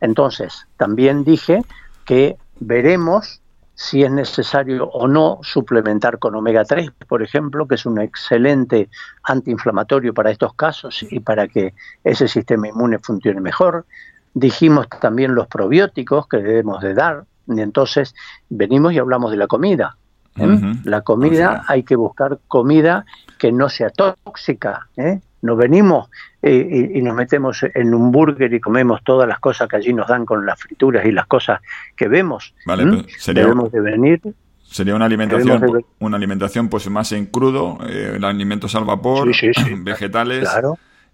Entonces, 0.00 0.66
también 0.76 1.22
dije 1.22 1.64
que 2.06 2.38
veremos 2.60 3.42
si 3.78 4.02
es 4.02 4.10
necesario 4.10 4.88
o 4.88 5.06
no 5.06 5.38
suplementar 5.42 6.18
con 6.18 6.34
omega 6.34 6.64
3, 6.64 6.90
por 7.06 7.22
ejemplo, 7.22 7.68
que 7.68 7.76
es 7.76 7.86
un 7.86 8.00
excelente 8.00 8.88
antiinflamatorio 9.22 10.12
para 10.12 10.32
estos 10.32 10.52
casos 10.54 11.06
y 11.08 11.20
para 11.20 11.46
que 11.46 11.74
ese 12.02 12.26
sistema 12.26 12.66
inmune 12.66 12.98
funcione 12.98 13.40
mejor. 13.40 13.86
Dijimos 14.34 14.88
también 15.00 15.36
los 15.36 15.46
probióticos 15.46 16.26
que 16.26 16.38
debemos 16.38 16.82
de 16.82 16.92
dar. 16.92 17.24
Y 17.46 17.60
entonces 17.60 18.16
venimos 18.48 18.94
y 18.94 18.98
hablamos 18.98 19.30
de 19.30 19.36
la 19.36 19.46
comida. 19.46 19.96
¿eh? 20.34 20.58
La 20.82 21.02
comida, 21.02 21.62
hay 21.68 21.84
que 21.84 21.94
buscar 21.94 22.40
comida 22.48 23.06
que 23.38 23.52
no 23.52 23.68
sea 23.68 23.90
tóxica. 23.90 24.88
¿eh? 24.96 25.20
No 25.40 25.56
venimos 25.56 26.10
eh, 26.42 26.90
y, 26.94 27.00
nos 27.02 27.14
metemos 27.14 27.62
en 27.62 27.94
un 27.94 28.10
burger 28.10 28.52
y 28.52 28.60
comemos 28.60 29.02
todas 29.04 29.28
las 29.28 29.38
cosas 29.38 29.68
que 29.68 29.76
allí 29.76 29.92
nos 29.92 30.08
dan 30.08 30.26
con 30.26 30.44
las 30.44 30.60
frituras 30.60 31.06
y 31.06 31.12
las 31.12 31.26
cosas 31.26 31.60
que 31.96 32.08
vemos. 32.08 32.54
Vale, 32.66 33.04
sería, 33.18 33.44
Debemos 33.44 33.70
de 33.70 33.80
venir. 33.80 34.20
Sería 34.62 34.94
una 34.94 35.06
alimentación, 35.06 35.84
una 36.00 36.16
alimentación 36.16 36.68
pues 36.68 36.90
más 36.90 37.12
en 37.12 37.26
crudo, 37.26 37.78
eh, 37.88 38.18
alimentos 38.22 38.74
al 38.74 38.84
vapor, 38.84 39.30
vegetales. 39.78 40.48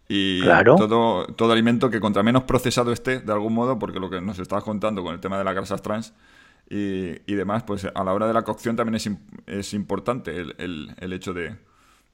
Y 0.07 0.43
todo, 0.43 1.27
todo 1.29 1.53
alimento 1.53 1.89
que 1.89 1.99
contra 1.99 2.23
menos 2.23 2.43
procesado 2.43 2.93
esté, 2.93 3.21
de 3.21 3.33
algún 3.33 3.55
modo, 3.55 3.79
porque 3.79 4.01
lo 4.01 4.11
que 4.11 4.21
nos 4.21 4.39
estabas 4.39 4.65
contando 4.65 5.03
con 5.03 5.15
el 5.15 5.21
tema 5.21 5.39
de 5.39 5.45
las 5.45 5.55
grasas 5.55 5.81
trans, 5.81 6.15
y, 6.69 7.21
y, 7.27 7.35
demás, 7.35 7.63
pues 7.63 7.87
a 7.87 8.05
la 8.05 8.13
hora 8.13 8.27
de 8.27 8.33
la 8.33 8.43
cocción 8.43 8.75
también 8.75 8.97
es, 8.97 9.11
es 9.47 9.75
importante 9.75 10.37
el, 10.37 10.55
el, 10.59 10.95
el 10.99 11.13
hecho 11.13 11.35
de, 11.35 11.57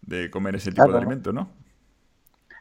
de, 0.02 0.30
comer 0.30 0.56
ese 0.56 0.70
tipo 0.70 0.90
de 0.90 0.98
alimento, 0.98 1.32
¿no? 1.32 1.50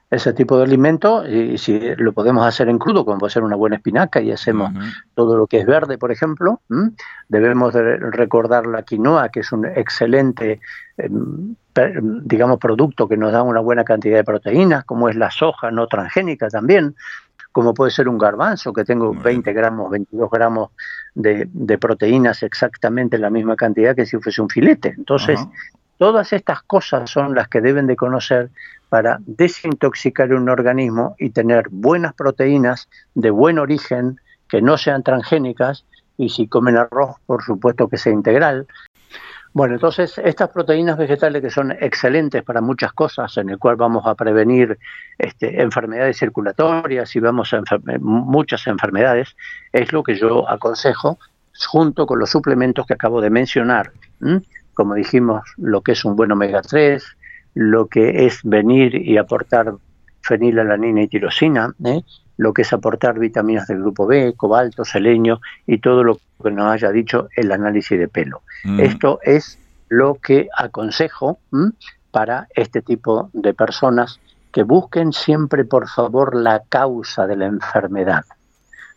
Ese 0.09 0.33
tipo 0.33 0.57
de 0.57 0.63
alimento 0.63 1.27
y 1.27 1.57
si 1.57 1.79
lo 1.97 2.13
podemos 2.13 2.45
hacer 2.45 2.67
en 2.67 2.79
crudo, 2.79 3.05
como 3.05 3.19
puede 3.19 3.31
ser 3.31 3.43
una 3.43 3.55
buena 3.55 3.75
espinaca 3.75 4.19
y 4.21 4.31
hacemos 4.31 4.71
todo 5.13 5.37
lo 5.37 5.45
que 5.45 5.59
es 5.59 5.67
verde, 5.67 5.97
por 5.97 6.11
ejemplo, 6.11 6.61
debemos 7.27 7.73
de 7.73 7.97
recordar 7.97 8.65
la 8.65 8.81
quinoa, 8.81 9.29
que 9.29 9.41
es 9.41 9.51
un 9.51 9.65
excelente, 9.65 10.59
em, 10.97 11.55
digamos, 12.23 12.57
producto 12.57 13.07
que 13.07 13.17
nos 13.17 13.31
da 13.31 13.43
una 13.43 13.59
buena 13.59 13.83
cantidad 13.83 14.17
de 14.17 14.23
proteínas, 14.23 14.83
como 14.83 15.09
es 15.09 15.15
la 15.15 15.29
soja 15.29 15.69
no 15.69 15.85
transgénica 15.85 16.49
también, 16.49 16.95
como 17.51 17.73
puede 17.73 17.91
ser 17.91 18.07
un 18.07 18.17
garbanzo, 18.17 18.73
que 18.73 18.85
tengo 18.85 19.13
20 19.13 19.53
gramos, 19.53 19.91
22 19.91 20.29
gramos 20.31 20.71
de, 21.13 21.47
de, 21.51 21.77
proteínas, 21.77 22.43
exactamente 22.43 23.17
la 23.17 23.29
misma 23.29 23.55
cantidad 23.55 23.95
que 23.95 24.05
si 24.05 24.17
fuese 24.17 24.41
un 24.41 24.49
filete. 24.49 24.93
Entonces, 24.97 25.39
todas 25.99 26.31
estas 26.33 26.63
cosas 26.63 27.11
son 27.11 27.35
las 27.35 27.49
que 27.49 27.61
deben 27.61 27.85
de 27.85 27.97
conocer 27.97 28.49
para 28.87 29.19
desintoxicar 29.27 30.33
un 30.33 30.49
organismo 30.49 31.15
y 31.19 31.29
tener 31.29 31.67
buenas 31.69 32.13
proteínas 32.13 32.89
de 33.13 33.29
buen 33.29 33.59
origen 33.59 34.19
que 34.47 34.61
no 34.61 34.77
sean 34.77 35.03
transgénicas 35.03 35.85
y 36.17 36.29
si 36.29 36.47
comen 36.47 36.77
arroz, 36.77 37.17
por 37.25 37.43
supuesto 37.43 37.89
que 37.89 37.97
sea 37.97 38.13
integral. 38.13 38.65
Bueno, 39.51 39.73
entonces 39.73 40.17
estas 40.23 40.49
proteínas 40.49 40.97
vegetales 40.97 41.41
que 41.41 41.49
son 41.49 41.71
excelentes 41.71 42.43
para 42.43 42.61
muchas 42.61 42.93
cosas, 42.93 43.35
en 43.37 43.49
el 43.49 43.57
cual 43.57 43.75
vamos 43.75 44.05
a 44.05 44.15
prevenir 44.15 44.79
este, 45.17 45.61
enfermedades 45.61 46.17
circulatorias 46.17 47.13
y 47.15 47.19
vamos 47.19 47.53
a 47.53 47.61
muchas 47.99 48.67
enfermedades, 48.67 49.35
es 49.73 49.91
lo 49.91 50.03
que 50.03 50.15
yo 50.15 50.49
aconsejo 50.49 51.19
junto 51.67 52.05
con 52.05 52.19
los 52.19 52.29
suplementos 52.29 52.85
que 52.85 52.93
acabo 52.93 53.19
de 53.19 53.29
mencionar. 53.29 53.91
Como 54.79 54.95
dijimos, 54.95 55.41
lo 55.57 55.81
que 55.81 55.91
es 55.91 56.05
un 56.05 56.15
buen 56.15 56.31
omega 56.31 56.61
3, 56.61 57.03
lo 57.53 57.87
que 57.87 58.25
es 58.25 58.39
venir 58.43 58.95
y 58.95 59.17
aportar 59.17 59.73
fenilalanina 60.21 61.01
y 61.01 61.09
tirosina, 61.09 61.75
¿eh? 61.83 61.99
lo 62.37 62.53
que 62.53 62.61
es 62.61 62.71
aportar 62.71 63.19
vitaminas 63.19 63.67
del 63.67 63.79
grupo 63.79 64.07
B, 64.07 64.35
cobalto, 64.37 64.85
selenio 64.85 65.41
y 65.67 65.79
todo 65.79 66.05
lo 66.05 66.17
que 66.41 66.49
nos 66.51 66.71
haya 66.71 66.91
dicho 66.91 67.27
el 67.35 67.51
análisis 67.51 67.99
de 67.99 68.07
pelo. 68.07 68.43
Mm. 68.63 68.79
Esto 68.79 69.19
es 69.21 69.59
lo 69.89 70.15
que 70.15 70.47
aconsejo 70.57 71.39
para 72.11 72.47
este 72.55 72.81
tipo 72.81 73.29
de 73.33 73.53
personas 73.53 74.21
que 74.53 74.63
busquen 74.63 75.11
siempre, 75.11 75.65
por 75.65 75.89
favor, 75.89 76.37
la 76.37 76.63
causa 76.69 77.27
de 77.27 77.35
la 77.35 77.47
enfermedad, 77.47 78.23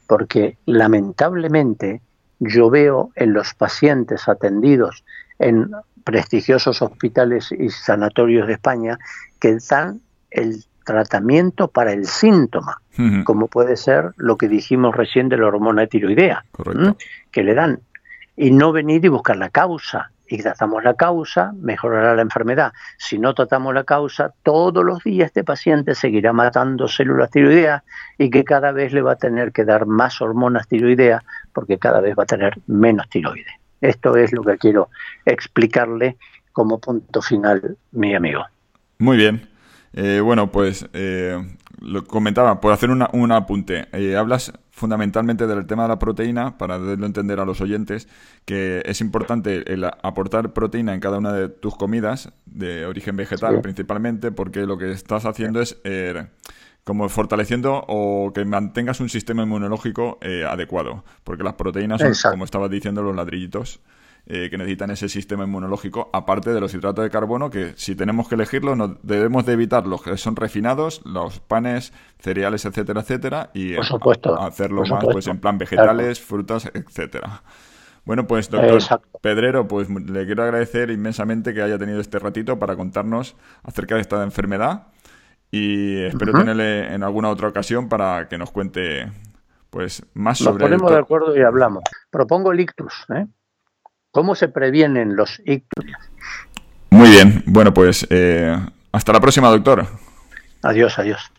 porque 0.07 0.59
lamentablemente 0.64 2.03
yo 2.38 2.71
veo 2.71 3.11
en 3.16 3.33
los 3.33 3.55
pacientes 3.55 4.29
atendidos 4.29 5.03
en 5.38 5.71
prestigiosos 6.05 6.83
hospitales 6.83 7.53
y 7.53 7.68
sanatorios 7.71 8.47
de 8.47 8.55
España 8.55 8.99
que 9.40 9.59
dan 9.68 10.01
el 10.31 10.64
tratamiento 10.85 11.68
para 11.68 11.92
el 11.92 12.07
síntoma, 12.07 12.81
como 13.25 13.47
puede 13.47 13.77
ser 13.77 14.12
lo 14.16 14.37
que 14.37 14.49
dijimos 14.49 14.95
recién 14.95 15.29
de 15.29 15.37
la 15.37 15.47
hormona 15.47 15.87
tiroidea, 15.87 16.45
que 17.31 17.42
le 17.42 17.55
dan, 17.55 17.81
y 18.37 18.51
no 18.51 18.73
venir 18.73 19.05
y 19.05 19.09
buscar 19.09 19.37
la 19.37 19.51
causa. 19.51 20.11
Y 20.29 20.38
tratamos 20.38 20.83
la 20.83 20.95
causa, 20.95 21.53
mejorará 21.61 22.14
la 22.14 22.23
enfermedad. 22.23 22.73
Si 22.97 23.18
no 23.18 23.35
tratamos 23.35 23.75
la 23.75 23.85
causa, 23.85 24.33
todos 24.42 24.83
los 24.83 25.05
días 25.05 25.27
este 25.27 25.45
paciente 25.45 25.95
seguirá 25.95 26.33
matando 26.33 26.88
células 26.88 27.31
tiroideas 27.31 27.83
y 28.16 28.31
que 28.31 28.42
cada 28.42 28.73
vez 28.73 28.95
le 28.95 29.03
va 29.03 29.12
a 29.12 29.16
tener 29.16 29.53
que 29.53 29.66
dar 29.66 29.85
más 29.85 30.23
hormonas 30.23 30.68
tiroideas 30.68 31.23
porque 31.53 31.77
cada 31.79 32.01
vez 32.01 32.16
va 32.18 32.23
a 32.23 32.27
tener 32.27 32.59
menos 32.66 33.11
tiroides. 33.11 33.62
Esto 33.83 34.16
es 34.16 34.33
lo 34.33 34.42
que 34.42 34.57
quiero 34.57 34.88
explicarle 35.27 36.16
como 36.53 36.79
punto 36.79 37.21
final, 37.21 37.77
mi 37.90 38.14
amigo. 38.14 38.45
Muy 38.99 39.16
bien. 39.16 39.49
Eh, 39.92 40.21
bueno, 40.21 40.51
pues 40.51 40.87
eh, 40.92 41.37
lo 41.81 42.05
comentaba, 42.05 42.61
por 42.61 42.73
hacer 42.73 42.90
un 42.90 43.33
apunte. 43.33 43.88
Eh, 43.92 44.16
hablas 44.16 44.53
fundamentalmente 44.71 45.47
del 45.47 45.66
tema 45.66 45.83
de 45.83 45.88
la 45.88 45.99
proteína, 45.99 46.57
para 46.57 46.79
darlo 46.79 47.05
a 47.05 47.07
entender 47.07 47.40
a 47.40 47.45
los 47.45 47.61
oyentes, 47.61 48.09
que 48.45 48.83
es 48.87 49.01
importante 49.01 49.71
el 49.73 49.85
aportar 49.85 50.53
proteína 50.53 50.95
en 50.95 51.01
cada 51.01 51.18
una 51.18 51.33
de 51.33 51.49
tus 51.49 51.77
comidas, 51.77 52.33
de 52.47 52.87
origen 52.87 53.16
vegetal 53.16 53.61
principalmente, 53.61 54.31
porque 54.31 54.64
lo 54.64 54.79
que 54.79 54.92
estás 54.92 55.27
haciendo 55.27 55.61
es 55.61 55.79
como 56.85 57.09
fortaleciendo 57.09 57.85
o 57.87 58.33
que 58.35 58.45
mantengas 58.45 59.01
un 59.01 59.09
sistema 59.09 59.42
inmunológico 59.45 60.18
eh, 60.21 60.45
adecuado. 60.49 61.05
Porque 61.25 61.45
las 61.45 61.55
proteínas 61.55 62.01
son, 62.01 62.33
como 62.33 62.45
estabas 62.45 62.71
diciendo, 62.71 63.03
los 63.03 63.14
ladrillitos 63.14 63.81
eh, 64.27 64.49
que 64.51 64.57
necesitan 64.57 64.90
ese 64.90 65.09
sistema 65.09 65.45
inmunológico, 65.45 66.09
aparte 66.12 66.51
de 66.53 66.61
los 66.61 66.73
hidratos 66.73 67.03
de 67.05 67.11
carbono, 67.11 67.51
que 67.51 67.73
si 67.77 67.97
tenemos 67.97 68.29
que 68.29 68.37
elegirlo, 68.37 68.77
no, 68.77 68.97
debemos 69.03 69.45
de 69.47 69.55
evitar 69.55 69.87
los 69.87 70.01
que 70.01 70.16
son 70.16 70.37
refinados, 70.37 71.03
los 71.05 71.40
panes, 71.40 71.92
cereales, 72.21 72.64
etcétera, 72.64 73.01
etcétera, 73.01 73.51
y 73.53 73.75
hacerlo 73.75 74.85
más 74.87 75.05
pues 75.05 75.27
en 75.27 75.38
plan 75.38 75.59
vegetales, 75.59 76.21
frutas, 76.21 76.71
etcétera. 76.73 77.42
Bueno, 78.05 78.27
pues 78.29 78.49
doctor 78.49 79.03
Pedrero, 79.21 79.66
pues 79.66 79.88
le 79.88 80.25
quiero 80.25 80.45
agradecer 80.45 80.90
inmensamente 80.90 81.53
que 81.53 81.62
haya 81.62 81.79
tenido 81.79 82.01
este 82.01 82.21
ratito 82.21 82.61
para 82.61 82.77
contarnos 82.77 83.35
acerca 83.64 83.97
de 83.97 84.03
esta 84.03 84.23
enfermedad 84.23 84.87
y 85.55 86.03
espero 86.05 86.33
tenerle 86.33 86.95
en 86.95 87.03
alguna 87.03 87.29
otra 87.29 87.47
ocasión 87.47 87.88
para 87.88 88.27
que 88.27 88.38
nos 88.38 88.51
cuente 88.51 89.12
pues 89.69 90.05
más 90.15 90.38
sobre... 90.38 90.53
Nos 90.53 90.62
ponemos 90.62 90.91
de 90.91 90.99
acuerdo 90.99 91.37
y 91.37 91.43
hablamos. 91.43 91.85
Propongo 92.11 92.53
el 92.53 92.61
ictus. 92.61 93.05
¿eh? 93.15 93.27
¿Cómo 94.11 94.35
se 94.35 94.49
previenen 94.49 95.15
los 95.15 95.41
ictus? 95.45 95.85
Muy 96.91 97.11
bien. 97.11 97.43
Bueno, 97.47 97.75
pues 97.75 98.07
eh, 98.09 98.59
hasta 98.93 99.12
la 99.12 99.21
próxima, 99.21 99.51
doctor. 99.51 99.87
Adiós, 100.62 100.99
adiós. 100.99 101.31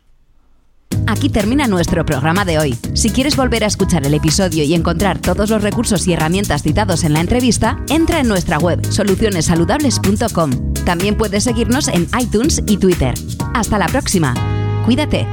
Aquí 1.07 1.29
termina 1.29 1.67
nuestro 1.67 2.05
programa 2.05 2.45
de 2.45 2.59
hoy. 2.59 2.77
Si 2.93 3.09
quieres 3.09 3.35
volver 3.35 3.63
a 3.63 3.67
escuchar 3.67 4.05
el 4.05 4.13
episodio 4.13 4.63
y 4.63 4.73
encontrar 4.73 5.19
todos 5.19 5.49
los 5.49 5.61
recursos 5.61 6.07
y 6.07 6.13
herramientas 6.13 6.63
citados 6.63 7.03
en 7.03 7.13
la 7.13 7.21
entrevista, 7.21 7.77
entra 7.89 8.19
en 8.19 8.27
nuestra 8.27 8.57
web 8.57 8.83
solucionesaludables.com. 8.85 10.73
También 10.85 11.15
puedes 11.15 11.43
seguirnos 11.43 11.87
en 11.87 12.07
iTunes 12.19 12.61
y 12.67 12.77
Twitter. 12.77 13.13
Hasta 13.53 13.77
la 13.77 13.87
próxima. 13.87 14.33
Cuídate. 14.85 15.27